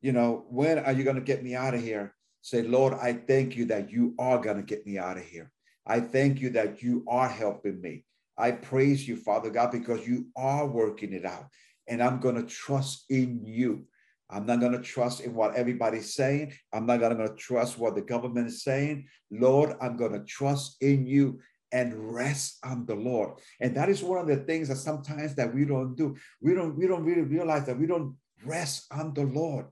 you 0.01 0.11
know, 0.11 0.45
when 0.49 0.79
are 0.79 0.91
you 0.91 1.03
going 1.03 1.15
to 1.15 1.21
get 1.21 1.43
me 1.43 1.55
out 1.55 1.73
of 1.73 1.81
here? 1.81 2.13
Say, 2.41 2.63
Lord, 2.63 2.93
I 2.93 3.13
thank 3.13 3.55
you 3.55 3.65
that 3.65 3.91
you 3.91 4.15
are 4.19 4.39
going 4.39 4.57
to 4.57 4.63
get 4.63 4.85
me 4.85 4.97
out 4.97 5.17
of 5.17 5.23
here. 5.23 5.51
I 5.85 5.99
thank 5.99 6.39
you 6.39 6.51
that 6.51 6.81
you 6.81 7.05
are 7.07 7.27
helping 7.27 7.81
me. 7.81 8.05
I 8.37 8.51
praise 8.51 9.07
you, 9.07 9.15
Father 9.17 9.49
God, 9.49 9.71
because 9.71 10.07
you 10.07 10.27
are 10.35 10.65
working 10.65 11.13
it 11.13 11.25
out. 11.25 11.47
And 11.87 12.01
I'm 12.01 12.19
going 12.19 12.35
to 12.35 12.43
trust 12.43 13.05
in 13.09 13.41
you. 13.43 13.85
I'm 14.29 14.45
not 14.45 14.61
going 14.61 14.71
to 14.71 14.81
trust 14.81 15.21
in 15.21 15.33
what 15.33 15.55
everybody's 15.55 16.13
saying. 16.13 16.53
I'm 16.71 16.85
not 16.85 17.01
going 17.01 17.17
to 17.17 17.35
trust 17.35 17.77
what 17.77 17.95
the 17.95 18.01
government 18.01 18.47
is 18.47 18.63
saying. 18.63 19.07
Lord, 19.29 19.75
I'm 19.81 19.97
going 19.97 20.13
to 20.13 20.23
trust 20.23 20.77
in 20.81 21.05
you 21.05 21.39
and 21.73 22.13
rest 22.13 22.57
on 22.63 22.85
the 22.85 22.95
Lord. 22.95 23.39
And 23.59 23.75
that 23.75 23.89
is 23.89 24.03
one 24.03 24.19
of 24.19 24.27
the 24.27 24.37
things 24.37 24.69
that 24.69 24.77
sometimes 24.77 25.35
that 25.35 25.53
we 25.53 25.65
don't 25.65 25.95
do. 25.95 26.15
We 26.41 26.53
don't 26.53 26.77
we 26.77 26.87
don't 26.87 27.03
really 27.03 27.21
realize 27.21 27.65
that 27.65 27.79
we 27.79 27.87
don't 27.87 28.15
rest 28.45 28.85
on 28.91 29.13
the 29.13 29.23
Lord. 29.23 29.65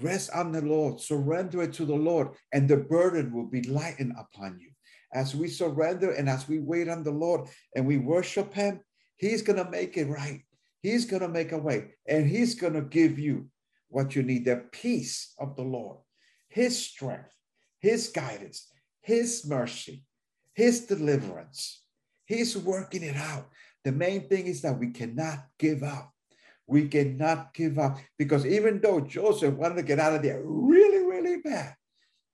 Rest 0.00 0.30
on 0.34 0.52
the 0.52 0.62
Lord, 0.62 1.00
surrender 1.00 1.62
it 1.62 1.72
to 1.74 1.84
the 1.84 1.94
Lord, 1.94 2.28
and 2.52 2.68
the 2.68 2.76
burden 2.76 3.32
will 3.32 3.46
be 3.46 3.62
lightened 3.62 4.14
upon 4.18 4.58
you. 4.60 4.70
As 5.12 5.34
we 5.34 5.48
surrender 5.48 6.12
and 6.12 6.28
as 6.28 6.48
we 6.48 6.58
wait 6.58 6.88
on 6.88 7.02
the 7.02 7.10
Lord 7.10 7.48
and 7.74 7.86
we 7.86 7.98
worship 7.98 8.52
Him, 8.52 8.80
He's 9.16 9.42
going 9.42 9.62
to 9.62 9.70
make 9.70 9.96
it 9.96 10.06
right. 10.06 10.42
He's 10.82 11.04
going 11.04 11.22
to 11.22 11.28
make 11.28 11.52
a 11.52 11.58
way 11.58 11.94
and 12.06 12.28
He's 12.28 12.54
going 12.54 12.74
to 12.74 12.82
give 12.82 13.18
you 13.18 13.48
what 13.88 14.14
you 14.14 14.22
need 14.22 14.44
the 14.44 14.64
peace 14.70 15.34
of 15.38 15.56
the 15.56 15.62
Lord, 15.62 15.98
His 16.48 16.78
strength, 16.78 17.34
His 17.80 18.08
guidance, 18.08 18.70
His 19.00 19.46
mercy, 19.46 20.04
His 20.54 20.86
deliverance. 20.86 21.82
He's 22.26 22.56
working 22.56 23.02
it 23.02 23.16
out. 23.16 23.48
The 23.84 23.92
main 23.92 24.28
thing 24.28 24.46
is 24.46 24.60
that 24.60 24.78
we 24.78 24.90
cannot 24.90 25.46
give 25.58 25.82
up. 25.82 26.12
We 26.68 26.86
cannot 26.86 27.54
give 27.54 27.78
up 27.78 27.98
because 28.18 28.44
even 28.44 28.80
though 28.80 29.00
Joseph 29.00 29.54
wanted 29.54 29.76
to 29.76 29.82
get 29.82 29.98
out 29.98 30.14
of 30.14 30.22
there 30.22 30.42
really, 30.44 31.04
really 31.04 31.38
bad, 31.38 31.74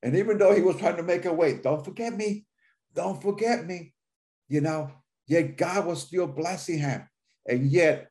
and 0.02 0.16
even 0.16 0.36
though 0.36 0.54
he 0.54 0.60
was 0.60 0.76
trying 0.76 0.96
to 0.96 1.02
make 1.02 1.24
a 1.24 1.32
way, 1.32 1.60
don't 1.62 1.84
forget 1.84 2.14
me, 2.14 2.44
don't 2.92 3.22
forget 3.22 3.64
me, 3.64 3.94
you 4.48 4.60
know, 4.60 4.90
yet 5.26 5.56
God 5.56 5.86
was 5.86 6.02
still 6.02 6.26
blessing 6.26 6.80
him. 6.80 7.08
And 7.48 7.70
yet 7.70 8.10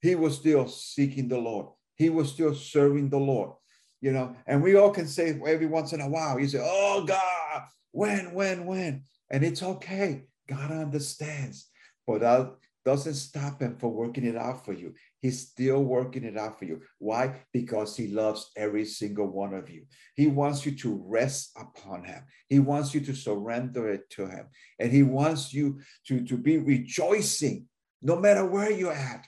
he 0.00 0.14
was 0.14 0.36
still 0.36 0.68
seeking 0.68 1.28
the 1.28 1.38
Lord. 1.38 1.68
He 1.96 2.10
was 2.10 2.30
still 2.30 2.54
serving 2.54 3.10
the 3.10 3.18
Lord, 3.18 3.52
you 4.00 4.12
know. 4.12 4.36
And 4.46 4.62
we 4.62 4.76
all 4.76 4.90
can 4.90 5.08
say 5.08 5.40
every 5.46 5.66
once 5.66 5.92
in 5.92 6.00
a 6.00 6.08
while, 6.08 6.38
you 6.38 6.46
say, 6.46 6.60
Oh 6.62 7.04
God, 7.04 7.62
when, 7.92 8.34
when, 8.34 8.66
when? 8.66 9.04
And 9.30 9.42
it's 9.42 9.62
okay. 9.62 10.26
God 10.46 10.70
understands. 10.70 11.68
But 12.06 12.20
that 12.20 12.54
doesn't 12.86 13.14
stop 13.14 13.60
him 13.60 13.76
from 13.76 13.94
working 13.94 14.24
it 14.24 14.36
out 14.36 14.64
for 14.64 14.72
you. 14.72 14.94
He's 15.20 15.48
still 15.48 15.82
working 15.82 16.22
it 16.22 16.38
out 16.38 16.56
for 16.56 16.66
you. 16.66 16.82
Why? 17.00 17.40
Because 17.52 17.96
he 17.96 18.06
loves 18.06 18.48
every 18.56 18.84
single 18.84 19.26
one 19.26 19.54
of 19.54 19.68
you. 19.68 19.86
He 20.14 20.28
wants 20.28 20.64
you 20.64 20.70
to 20.76 21.02
rest 21.04 21.50
upon 21.60 22.04
him. 22.04 22.22
He 22.48 22.60
wants 22.60 22.94
you 22.94 23.00
to 23.00 23.12
surrender 23.12 23.88
it 23.88 24.08
to 24.10 24.28
him. 24.28 24.46
And 24.78 24.92
he 24.92 25.02
wants 25.02 25.52
you 25.52 25.80
to, 26.06 26.24
to 26.26 26.36
be 26.38 26.58
rejoicing 26.58 27.66
no 28.02 28.14
matter 28.20 28.46
where 28.46 28.70
you're 28.70 28.92
at, 28.92 29.26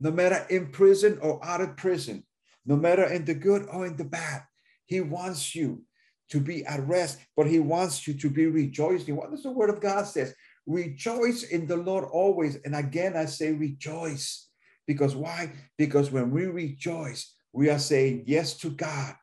no 0.00 0.10
matter 0.10 0.44
in 0.50 0.72
prison 0.72 1.16
or 1.22 1.38
out 1.44 1.60
of 1.60 1.76
prison, 1.76 2.24
no 2.66 2.74
matter 2.74 3.04
in 3.04 3.24
the 3.24 3.34
good 3.34 3.68
or 3.72 3.86
in 3.86 3.96
the 3.96 4.04
bad. 4.04 4.42
He 4.86 5.00
wants 5.00 5.54
you 5.54 5.84
to 6.30 6.40
be 6.40 6.66
at 6.66 6.84
rest, 6.88 7.18
but 7.36 7.46
he 7.46 7.60
wants 7.60 8.08
you 8.08 8.14
to 8.14 8.30
be 8.30 8.46
rejoicing. 8.46 9.14
What 9.14 9.30
does 9.30 9.44
the 9.44 9.52
word 9.52 9.70
of 9.70 9.80
God 9.80 10.06
says? 10.06 10.34
Rejoice 10.70 11.42
in 11.42 11.66
the 11.66 11.76
Lord 11.76 12.04
always. 12.04 12.54
And 12.64 12.76
again, 12.76 13.16
I 13.16 13.24
say 13.24 13.50
rejoice. 13.50 14.48
Because 14.86 15.16
why? 15.16 15.52
Because 15.76 16.12
when 16.12 16.30
we 16.30 16.46
rejoice, 16.46 17.34
we 17.52 17.68
are 17.70 17.78
saying 17.80 18.22
yes 18.28 18.56
to 18.58 18.70
God 18.70 19.16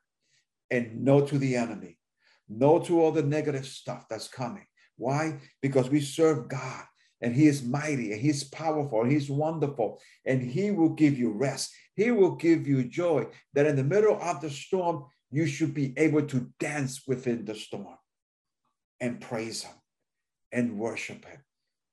and 0.70 1.06
no 1.06 1.26
to 1.26 1.38
the 1.38 1.56
enemy, 1.56 2.00
no 2.50 2.80
to 2.80 3.02
all 3.02 3.14
the 3.14 3.24
negative 3.24 3.66
stuff 3.66 4.08
that's 4.10 4.28
coming. 4.28 4.66
Why? 4.98 5.40
Because 5.62 5.90
we 5.90 6.02
serve 6.02 6.50
God 6.50 6.84
and 7.22 7.34
He 7.34 7.48
is 7.48 7.64
mighty 7.64 8.12
and 8.12 8.20
He's 8.20 8.44
powerful 8.44 9.04
and 9.04 9.12
He's 9.12 9.30
wonderful 9.30 10.02
and 10.26 10.42
He 10.42 10.72
will 10.72 10.96
give 10.96 11.18
you 11.18 11.32
rest. 11.32 11.74
He 11.96 12.12
will 12.12 12.36
give 12.36 12.68
you 12.68 12.84
joy 12.84 13.28
that 13.54 13.66
in 13.66 13.78
the 13.78 13.86
middle 13.86 14.22
of 14.22 14.42
the 14.42 14.50
storm, 14.50 15.06
you 15.32 15.48
should 15.48 15.74
be 15.74 15.94
able 15.96 16.24
to 16.24 16.52
dance 16.60 17.04
within 17.08 17.46
the 17.46 17.56
storm 17.56 17.98
and 19.00 19.22
praise 19.22 19.64
Him 19.64 19.76
and 20.52 20.78
worship 20.78 21.26
Him 21.26 21.40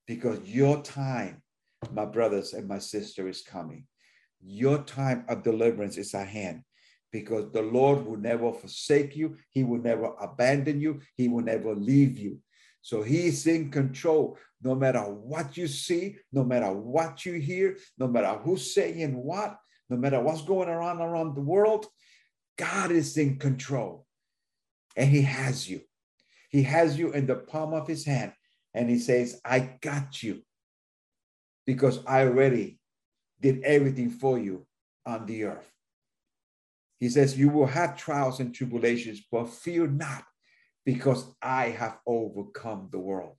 because 0.06 0.40
your 0.48 0.82
time, 0.82 1.42
my 1.92 2.04
brothers 2.04 2.52
and 2.52 2.68
my 2.68 2.78
sister, 2.78 3.28
is 3.28 3.42
coming. 3.42 3.86
Your 4.40 4.78
time 4.78 5.24
of 5.28 5.42
deliverance 5.42 5.96
is 5.96 6.14
at 6.14 6.28
hand 6.28 6.62
because 7.10 7.50
the 7.52 7.62
Lord 7.62 8.04
will 8.04 8.18
never 8.18 8.52
forsake 8.52 9.16
you. 9.16 9.36
He 9.50 9.64
will 9.64 9.80
never 9.80 10.12
abandon 10.20 10.80
you. 10.80 11.00
He 11.16 11.28
will 11.28 11.44
never 11.44 11.74
leave 11.74 12.18
you. 12.18 12.40
So 12.82 13.02
he's 13.02 13.46
in 13.46 13.70
control 13.70 14.36
no 14.62 14.74
matter 14.74 15.00
what 15.00 15.56
you 15.56 15.66
see, 15.66 16.16
no 16.32 16.44
matter 16.44 16.72
what 16.72 17.24
you 17.24 17.34
hear, 17.34 17.78
no 17.98 18.08
matter 18.08 18.38
who's 18.42 18.74
saying 18.74 19.14
what, 19.16 19.56
no 19.88 19.96
matter 19.96 20.20
what's 20.20 20.42
going 20.42 20.68
around 20.68 21.00
around 21.00 21.34
the 21.34 21.40
world, 21.40 21.86
God 22.58 22.90
is 22.90 23.16
in 23.16 23.38
control 23.38 24.06
and 24.96 25.08
he 25.08 25.22
has 25.22 25.68
you. 25.68 25.80
He 26.50 26.62
has 26.64 26.98
you 26.98 27.12
in 27.12 27.26
the 27.26 27.36
palm 27.36 27.72
of 27.72 27.88
his 27.88 28.04
hand 28.04 28.32
and 28.74 28.90
he 28.90 28.98
says, 28.98 29.40
I 29.44 29.60
got 29.80 30.22
you 30.22 30.42
because 31.66 32.00
I 32.06 32.22
already 32.22 32.78
did 33.40 33.62
everything 33.62 34.10
for 34.10 34.38
you 34.38 34.66
on 35.06 35.26
the 35.26 35.44
earth. 35.44 35.70
He 36.98 37.08
says, 37.08 37.38
You 37.38 37.50
will 37.50 37.66
have 37.66 37.96
trials 37.96 38.40
and 38.40 38.54
tribulations, 38.54 39.22
but 39.30 39.48
fear 39.48 39.86
not, 39.86 40.24
because 40.84 41.26
I 41.40 41.66
have 41.66 41.98
overcome 42.06 42.88
the 42.90 42.98
world. 42.98 43.36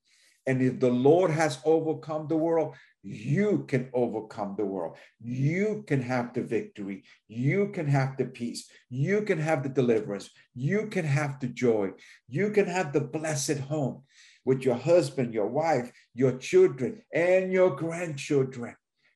And 0.48 0.62
if 0.62 0.80
the 0.80 0.92
Lord 0.92 1.32
has 1.32 1.58
overcome 1.66 2.28
the 2.28 2.38
world, 2.38 2.76
you 3.02 3.66
can 3.68 3.90
overcome 3.94 4.56
the 4.58 4.66
world. 4.66 4.98
You 5.20 5.84
can 5.88 6.02
have 6.02 6.34
the 6.34 6.44
victory. 6.44 7.04
You 7.28 7.70
can 7.70 7.88
have 7.88 8.18
the 8.18 8.26
peace. 8.26 8.70
You 8.90 9.24
can 9.24 9.40
have 9.40 9.64
the 9.64 9.70
deliverance. 9.70 10.30
You 10.54 10.88
can 10.88 11.06
have 11.06 11.40
the 11.40 11.48
joy. 11.48 11.92
You 12.28 12.52
can 12.52 12.68
have 12.68 12.94
the 12.94 13.02
blessed 13.02 13.60
home 13.60 14.04
with 14.46 14.62
your 14.62 14.76
husband, 14.76 15.34
your 15.34 15.48
wife, 15.48 15.92
your 16.14 16.38
children, 16.38 17.02
and 17.12 17.52
your 17.52 17.76
grandchildren. 17.76 18.76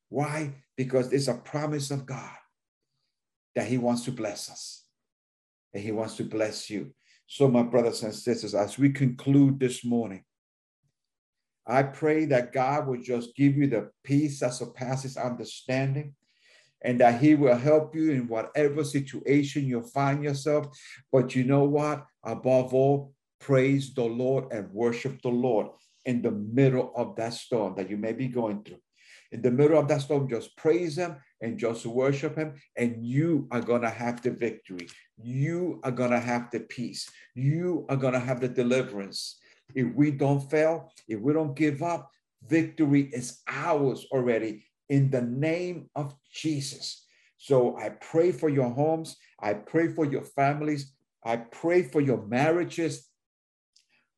Why? 0.10 0.56
Because 0.76 1.14
it's 1.14 1.28
a 1.28 1.36
promise 1.36 1.92
of 1.92 2.06
God 2.06 2.36
that 3.56 3.68
He 3.68 3.78
wants 3.78 4.04
to 4.06 4.12
bless 4.12 4.50
us 4.50 4.84
and 5.74 5.84
He 5.84 5.92
wants 5.92 6.16
to 6.18 6.24
bless 6.24 6.70
you. 6.70 6.94
So, 7.28 7.48
my 7.48 7.62
brothers 7.62 8.02
and 8.02 8.14
sisters, 8.14 8.56
as 8.56 8.80
we 8.80 8.90
conclude 8.90 9.60
this 9.60 9.86
morning, 9.86 10.24
I 11.68 11.84
pray 11.84 12.26
that 12.26 12.52
God 12.52 12.88
will 12.88 13.00
just 13.00 13.36
give 13.36 13.56
you 13.56 13.68
the 13.68 13.92
peace 14.04 14.40
that 14.40 14.56
surpasses 14.56 15.16
understanding 15.16 16.16
and 16.82 17.00
that 17.02 17.22
He 17.22 17.36
will 17.36 17.56
help 17.56 17.94
you 17.94 18.12
in 18.12 18.28
whatever 18.28 18.84
situation 18.84 19.68
you 19.68 19.84
find 19.84 20.24
yourself. 20.24 20.76
But 21.12 21.36
you 21.36 21.44
know 21.44 21.66
what? 21.66 22.08
Above 22.24 22.74
all, 22.74 23.14
praise 23.40 23.94
the 23.94 24.04
Lord 24.04 24.52
and 24.52 24.72
worship 24.72 25.22
the 25.22 25.30
Lord 25.30 25.68
in 26.06 26.22
the 26.22 26.32
middle 26.32 26.92
of 26.96 27.16
that 27.18 27.34
storm 27.34 27.76
that 27.76 27.90
you 27.90 27.98
may 27.98 28.14
be 28.14 28.28
going 28.28 28.64
through. 28.64 28.80
In 29.32 29.42
the 29.42 29.52
middle 29.52 29.78
of 29.78 29.88
that 29.90 30.02
storm, 30.02 30.28
just 30.28 30.56
praise 30.58 30.98
Him 30.98 31.18
and 31.42 31.58
just 31.58 31.86
worship 31.86 32.36
Him, 32.36 32.56
and 32.76 33.06
you 33.06 33.48
are 33.52 33.62
going 33.62 33.84
to 33.84 33.90
have 33.90 34.22
the 34.22 34.32
victory. 34.32 34.88
You 35.22 35.80
are 35.84 35.92
going 35.92 36.12
to 36.12 36.20
have 36.20 36.50
the 36.52 36.62
peace. 36.62 37.10
You 37.36 37.86
are 37.90 37.96
going 37.96 38.14
to 38.14 38.20
have 38.20 38.42
the 38.42 38.48
deliverance 38.48 39.38
if 39.76 39.94
we 39.94 40.12
don't 40.12 40.50
fail, 40.50 40.92
if 41.08 41.20
we 41.20 41.34
don't 41.34 41.56
give 41.56 41.84
up, 41.84 42.10
victory 42.48 43.10
is 43.14 43.42
ours 43.48 44.06
already 44.12 44.66
in 44.90 45.10
the 45.10 45.22
name 45.22 45.90
of 45.96 46.16
Jesus. 46.34 47.06
So 47.38 47.78
I 47.78 47.90
pray 47.90 48.32
for 48.32 48.50
your 48.50 48.70
homes. 48.70 49.16
I 49.40 49.54
pray 49.54 49.90
for 49.90 50.06
your 50.06 50.24
families. 50.24 50.94
I 51.24 51.38
pray 51.38 51.84
for 51.84 52.02
your 52.02 52.26
marriages. 52.26 53.09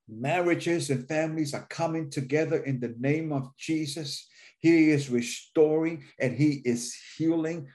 Marriages 0.08 0.90
and 0.90 1.08
families 1.08 1.54
are 1.54 1.68
coming 1.70 2.10
together 2.10 2.58
in 2.64 2.80
the 2.80 2.96
name 3.00 3.32
of 3.32 3.56
Jesus. 3.58 4.28
He 4.60 4.92
is 4.92 5.10
restoring 5.10 6.04
and 6.20 6.36
He 6.36 6.62
is 6.66 6.96
healing. 7.18 7.68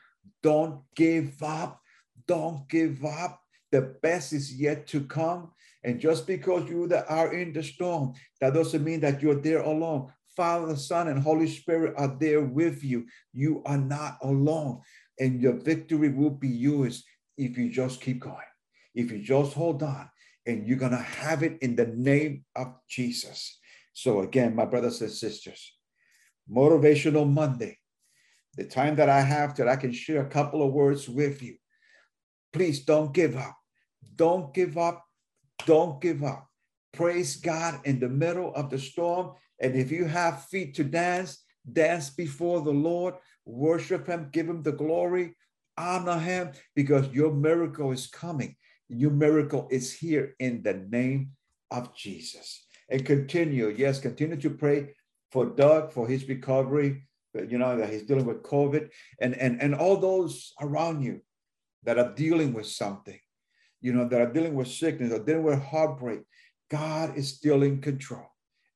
Don't 0.42 0.82
give 0.94 1.42
up. 1.42 1.80
Don't 2.26 2.68
give 2.68 3.04
up. 3.04 3.40
The 3.72 3.96
best 4.02 4.32
is 4.32 4.54
yet 4.54 4.86
to 4.88 5.00
come. 5.04 5.52
And 5.84 6.00
just 6.00 6.26
because 6.26 6.68
you 6.68 6.88
that 6.88 7.06
are 7.08 7.32
in 7.32 7.52
the 7.52 7.62
storm, 7.62 8.14
that 8.40 8.54
doesn't 8.54 8.84
mean 8.84 9.00
that 9.00 9.22
you're 9.22 9.40
there 9.40 9.60
alone. 9.60 10.12
Father, 10.36 10.76
Son, 10.76 11.08
and 11.08 11.22
Holy 11.22 11.48
Spirit 11.48 11.94
are 11.96 12.14
there 12.18 12.42
with 12.42 12.84
you. 12.84 13.06
You 13.32 13.62
are 13.64 13.78
not 13.78 14.18
alone. 14.22 14.82
And 15.18 15.40
your 15.40 15.54
victory 15.54 16.10
will 16.10 16.30
be 16.30 16.48
yours 16.48 17.04
if 17.38 17.56
you 17.56 17.70
just 17.70 18.00
keep 18.00 18.20
going, 18.20 18.36
if 18.94 19.10
you 19.10 19.18
just 19.22 19.54
hold 19.54 19.82
on, 19.82 20.08
and 20.46 20.66
you're 20.66 20.78
going 20.78 20.92
to 20.92 20.98
have 20.98 21.42
it 21.42 21.58
in 21.60 21.76
the 21.76 21.86
name 21.86 22.44
of 22.54 22.74
Jesus. 22.88 23.58
So, 23.92 24.20
again, 24.20 24.54
my 24.54 24.64
brothers 24.64 25.00
and 25.00 25.10
sisters, 25.10 25.72
Motivational 26.50 27.28
Monday, 27.28 27.78
the 28.56 28.64
time 28.64 28.96
that 28.96 29.08
I 29.08 29.20
have 29.20 29.56
that 29.56 29.68
I 29.68 29.76
can 29.76 29.92
share 29.92 30.22
a 30.22 30.28
couple 30.28 30.62
of 30.62 30.72
words 30.72 31.08
with 31.08 31.42
you. 31.42 31.56
Please 32.52 32.84
don't 32.84 33.12
give 33.12 33.36
up. 33.36 33.56
Don't 34.14 34.54
give 34.54 34.78
up 34.78 35.06
don't 35.64 36.00
give 36.00 36.22
up. 36.22 36.48
Praise 36.92 37.36
God 37.36 37.80
in 37.84 37.98
the 37.98 38.08
middle 38.08 38.54
of 38.54 38.70
the 38.70 38.78
storm. 38.78 39.32
And 39.60 39.74
if 39.74 39.90
you 39.90 40.04
have 40.04 40.46
feet 40.46 40.74
to 40.74 40.84
dance, 40.84 41.44
dance 41.70 42.10
before 42.10 42.60
the 42.60 42.72
Lord, 42.72 43.14
worship 43.44 44.06
Him, 44.06 44.28
give 44.32 44.48
Him 44.48 44.62
the 44.62 44.72
glory, 44.72 45.36
honor 45.76 46.18
Him, 46.18 46.52
because 46.74 47.08
your 47.12 47.32
miracle 47.32 47.92
is 47.92 48.06
coming. 48.06 48.56
Your 48.88 49.10
miracle 49.10 49.68
is 49.70 49.92
here 49.92 50.34
in 50.38 50.62
the 50.62 50.74
name 50.74 51.32
of 51.70 51.94
Jesus. 51.94 52.64
And 52.88 53.04
continue, 53.04 53.74
yes, 53.76 53.98
continue 54.00 54.36
to 54.36 54.50
pray 54.50 54.94
for 55.32 55.46
Doug 55.46 55.92
for 55.92 56.06
his 56.06 56.28
recovery. 56.28 57.02
You 57.34 57.58
know 57.58 57.76
that 57.76 57.90
he's 57.90 58.04
dealing 58.04 58.24
with 58.24 58.42
COVID, 58.42 58.88
and 59.20 59.34
and 59.34 59.60
and 59.60 59.74
all 59.74 59.98
those 59.98 60.54
around 60.60 61.02
you 61.02 61.20
that 61.82 61.98
are 61.98 62.14
dealing 62.14 62.54
with 62.54 62.66
something 62.66 63.18
you 63.80 63.92
know, 63.92 64.08
that 64.08 64.20
are 64.20 64.32
dealing 64.32 64.54
with 64.54 64.68
sickness 64.68 65.12
or 65.12 65.20
dealing 65.20 65.44
with 65.44 65.62
heartbreak, 65.62 66.20
God 66.70 67.16
is 67.16 67.34
still 67.34 67.62
in 67.62 67.80
control. 67.80 68.26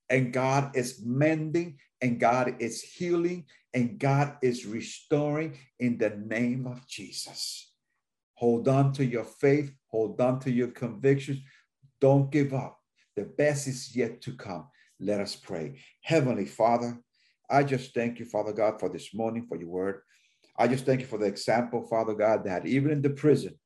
And 0.09 0.33
God 0.33 0.77
is 0.77 1.03
mending, 1.05 1.79
and 2.01 2.19
God 2.19 2.57
is 2.59 2.83
healing, 2.83 3.47
and 3.75 3.99
God 3.99 4.37
is 4.43 4.67
restoring 4.67 5.57
in 5.79 5.99
the 5.99 6.11
name 6.11 6.67
of 6.67 6.87
Jesus. 6.87 7.70
Hold 8.41 8.69
on 8.69 8.91
to 8.95 9.05
your 9.05 9.25
faith, 9.25 9.71
hold 9.89 10.19
on 10.19 10.41
to 10.41 10.51
your 10.51 10.69
convictions. 10.69 11.41
Don't 12.01 12.33
give 12.33 12.55
up. 12.55 12.79
The 13.15 13.25
best 13.25 13.69
is 13.69 13.95
yet 13.95 14.23
to 14.23 14.33
come. 14.33 14.67
Let 14.99 15.21
us 15.21 15.37
pray. 15.37 15.79
Heavenly 16.01 16.47
Father, 16.47 16.99
I 17.51 17.65
just 17.65 17.93
thank 17.93 18.19
you, 18.19 18.25
Father 18.25 18.55
God, 18.55 18.81
for 18.81 18.89
this 18.89 19.13
morning, 19.13 19.45
for 19.47 19.59
your 19.59 19.69
word. 19.69 20.01
I 20.57 20.69
just 20.69 20.87
thank 20.87 21.03
you 21.03 21.07
for 21.07 21.19
the 21.19 21.27
example, 21.27 21.83
Father 21.83 22.15
God, 22.15 22.45
that 22.45 22.65
even 22.65 22.91
in 22.91 23.03
the 23.03 23.11
prison, 23.11 23.59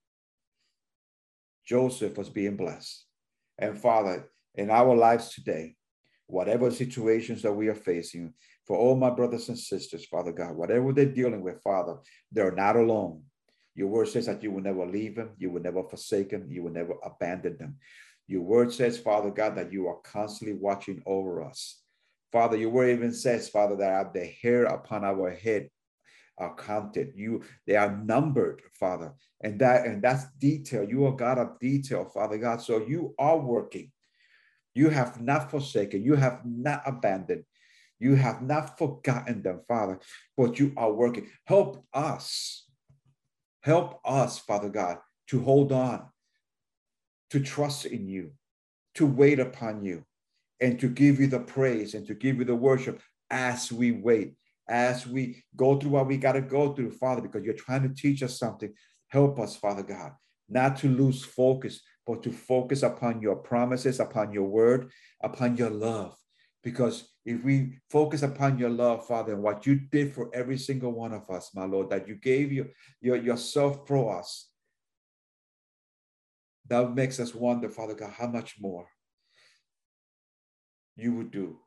Joseph 1.64 2.18
was 2.18 2.28
being 2.28 2.56
blessed. 2.56 3.06
And 3.56 3.78
Father, 3.78 4.28
in 4.56 4.70
our 4.70 4.96
lives 4.96 5.32
today, 5.32 5.76
whatever 6.26 6.72
situations 6.72 7.42
that 7.42 7.52
we 7.52 7.68
are 7.68 7.76
facing, 7.76 8.34
for 8.66 8.76
all 8.76 8.96
my 8.96 9.10
brothers 9.10 9.48
and 9.48 9.58
sisters, 9.58 10.04
Father 10.06 10.32
God, 10.32 10.56
whatever 10.56 10.92
they're 10.92 11.06
dealing 11.06 11.42
with, 11.42 11.62
Father, 11.62 11.98
they're 12.32 12.50
not 12.50 12.74
alone. 12.74 13.22
Your 13.74 13.88
word 13.88 14.08
says 14.08 14.26
that 14.26 14.42
you 14.42 14.52
will 14.52 14.62
never 14.62 14.87
leave 14.87 15.16
them, 15.16 15.30
you 15.38 15.50
will 15.50 15.62
never 15.62 15.82
forsake 15.82 16.30
them, 16.30 16.46
you 16.50 16.62
will 16.62 16.72
never 16.72 16.94
abandon 17.04 17.56
them. 17.58 17.76
Your 18.26 18.42
word 18.42 18.72
says, 18.72 18.98
Father 18.98 19.30
God, 19.30 19.56
that 19.56 19.72
you 19.72 19.87
are 19.88 19.98
constantly 20.02 20.56
watching 20.56 21.02
over 21.06 21.42
us. 21.42 21.80
Father, 22.32 22.56
your 22.56 22.70
word 22.70 22.90
even 22.90 23.12
says, 23.12 23.48
Father, 23.48 23.76
that 23.76 24.14
the 24.14 24.24
hair 24.24 24.64
upon 24.64 25.04
our 25.04 25.30
head 25.30 25.68
are 26.38 26.54
counted. 26.56 27.12
You 27.14 27.42
they 27.66 27.76
are 27.76 27.96
numbered, 27.96 28.62
Father. 28.78 29.12
And 29.40 29.60
that 29.60 29.87
and 29.87 30.02
that's 30.02 30.24
detail. 30.40 30.84
You 30.88 31.06
are 31.06 31.12
God 31.12 31.38
of 31.38 31.58
detail, 31.60 32.04
Father 32.04 32.38
God. 32.38 32.60
So 32.60 32.84
you 32.87 33.14
are 33.18 33.38
working. 33.38 33.92
You 34.74 34.90
have 34.90 35.20
not 35.20 35.50
forsaken, 35.50 36.02
you 36.02 36.16
have 36.16 36.40
not 36.44 36.82
abandoned, 36.84 37.44
you 38.00 38.16
have 38.16 38.42
not 38.42 38.76
forgotten 38.76 39.40
them, 39.42 39.60
Father, 39.68 40.00
but 40.37 40.58
you 40.58 40.72
are 40.76 40.92
working. 40.92 41.28
Help 41.44 41.84
us. 41.94 42.63
Help 43.64 44.00
us, 44.05 44.38
Father 44.38 44.68
God, 44.68 44.98
to 45.29 45.42
hold 45.42 45.72
on, 45.72 46.07
to 47.31 47.40
trust 47.40 47.87
in 47.87 48.07
you, 48.07 48.31
to 48.94 49.07
wait 49.07 49.40
upon 49.40 49.85
you, 49.85 50.05
and 50.61 50.79
to 50.79 50.88
give 50.88 51.18
you 51.18 51.27
the 51.27 51.40
praise 51.40 51.94
and 51.94 52.07
to 52.07 52.14
give 52.14 52.37
you 52.38 52.44
the 52.44 52.55
worship 52.55 53.00
as 53.31 53.72
we 53.72 53.90
wait 53.90 54.37
as 54.68 55.07
we 55.07 55.42
go 55.57 55.79
through 55.79 55.90
what 55.90 56.07
we 56.07 56.16
got 56.16 56.33
to 56.33 56.40
go 56.40 56.72
through, 56.72 56.90
Father, 56.90 57.22
because 57.22 57.44
you're 57.44 57.55
trying 57.55 57.83
to 57.83 57.94
teach 57.94 58.22
us 58.22 58.38
something. 58.38 58.72
Help 59.09 59.38
us, 59.38 59.57
Father 59.57 59.83
God, 59.83 60.12
not 60.48 60.77
to 60.79 60.88
lose 60.88 61.24
focus, 61.24 61.81
but 62.07 62.22
to 62.22 62.33
focus 62.33 62.83
upon 62.83 63.20
your 63.20 63.37
promises, 63.37 64.00
upon 64.00 64.33
your 64.33 64.44
word, 64.44 64.90
upon 65.22 65.57
your 65.57 65.70
love. 65.70 66.16
Because 66.62 67.12
if 67.24 67.42
we 67.42 67.78
focus 67.90 68.22
upon 68.22 68.58
your 68.58 68.70
love, 68.70 69.06
Father, 69.06 69.32
and 69.32 69.42
what 69.42 69.66
you 69.66 69.76
did 69.76 70.12
for 70.12 70.30
every 70.34 70.58
single 70.58 70.92
one 70.92 71.12
of 71.12 71.28
us, 71.30 71.50
my 71.54 71.64
Lord, 71.64 71.90
that 71.90 72.06
you 72.06 72.16
gave 72.16 72.52
you, 72.52 72.70
your, 73.00 73.16
yourself 73.16 73.87
for 73.87 74.18
us, 74.18 74.48
that 76.68 76.94
makes 76.94 77.20
us 77.20 77.34
wonder, 77.34 77.68
Father 77.68 77.94
God, 77.94 78.12
how 78.12 78.26
much 78.26 78.56
more 78.60 78.87
you 80.96 81.12
would 81.14 81.30
do 81.30 81.58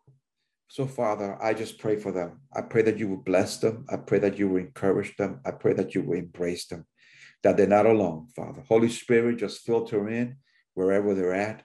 so, 0.69 0.85
Father, 0.85 1.37
I 1.41 1.53
just 1.53 1.79
pray 1.79 1.95
for 1.95 2.11
them. 2.11 2.41
I 2.53 2.61
pray 2.61 2.81
that 2.81 2.97
you 2.97 3.07
will 3.07 3.23
bless 3.23 3.57
them. 3.57 3.85
I 3.89 3.95
pray 3.95 4.19
that 4.19 4.37
you 4.37 4.49
will 4.49 4.57
encourage 4.57 5.15
them. 5.15 5.39
I 5.45 5.51
pray 5.51 5.73
that 5.73 5.95
you 5.95 6.01
will 6.01 6.17
embrace 6.17 6.67
them, 6.67 6.85
that 7.43 7.55
they're 7.55 7.67
not 7.67 7.85
alone, 7.85 8.27
Father. 8.35 8.63
Holy 8.67 8.89
Spirit, 8.89 9.37
just 9.37 9.61
filter 9.61 10.09
in 10.09 10.37
wherever 10.73 11.13
they're 11.13 11.33
at. 11.33 11.63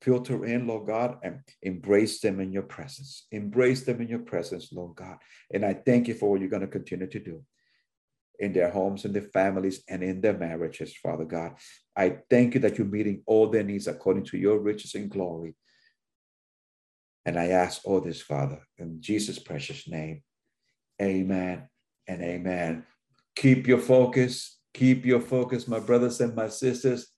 Filter 0.00 0.44
in, 0.44 0.66
Lord 0.66 0.86
God, 0.86 1.18
and 1.22 1.40
embrace 1.62 2.20
them 2.20 2.40
in 2.40 2.52
your 2.52 2.62
presence. 2.62 3.26
Embrace 3.32 3.84
them 3.84 4.00
in 4.00 4.08
your 4.08 4.20
presence, 4.20 4.72
Lord 4.72 4.96
God. 4.96 5.16
And 5.52 5.64
I 5.64 5.74
thank 5.74 6.08
you 6.08 6.14
for 6.14 6.30
what 6.30 6.40
you're 6.40 6.50
going 6.50 6.62
to 6.62 6.68
continue 6.68 7.08
to 7.08 7.18
do 7.18 7.42
in 8.38 8.52
their 8.52 8.70
homes, 8.70 9.04
in 9.04 9.12
their 9.12 9.22
families, 9.22 9.82
and 9.88 10.02
in 10.02 10.20
their 10.20 10.38
marriages, 10.38 10.94
Father 10.96 11.24
God. 11.24 11.54
I 11.96 12.18
thank 12.30 12.54
you 12.54 12.60
that 12.60 12.78
you're 12.78 12.86
meeting 12.86 13.22
all 13.26 13.48
their 13.48 13.64
needs 13.64 13.88
according 13.88 14.24
to 14.26 14.38
your 14.38 14.60
riches 14.60 14.94
and 14.94 15.10
glory 15.10 15.56
and 17.28 17.38
I 17.38 17.48
ask 17.48 17.82
all 17.84 18.00
this, 18.00 18.22
Father, 18.22 18.58
in 18.78 19.02
Jesus' 19.02 19.38
precious 19.38 19.86
name. 19.86 20.22
Amen 21.02 21.68
and 22.06 22.22
amen. 22.22 22.86
Keep 23.36 23.66
your 23.66 23.80
focus. 23.80 24.58
Keep 24.72 25.04
your 25.04 25.20
focus, 25.20 25.68
my 25.68 25.78
brothers 25.78 26.22
and 26.22 26.34
my 26.34 26.48
sisters. 26.48 27.08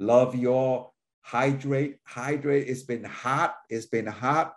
Love 0.00 0.34
you 0.34 0.54
all. 0.54 0.94
Hydrate. 1.28 1.96
Hydrate. 2.04 2.68
It's 2.68 2.84
been 2.84 3.04
hot. 3.04 3.56
It's 3.68 3.84
been 3.84 4.06
hot. 4.06 4.54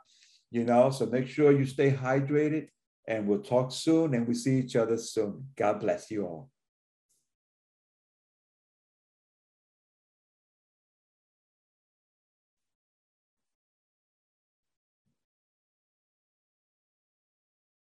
you 0.52 0.64
know, 0.64 0.90
so 0.90 1.06
make 1.06 1.28
sure 1.28 1.52
you 1.52 1.66
stay 1.66 1.92
hydrated 1.92 2.68
and 3.08 3.28
we'll 3.28 3.42
talk 3.42 3.72
soon 3.72 4.14
and 4.14 4.28
we 4.28 4.34
see 4.34 4.60
each 4.60 4.76
other 4.76 4.98
soon. 4.98 5.48
God 5.56 5.80
bless 5.80 6.12
you 6.12 6.26
all. 6.26 6.51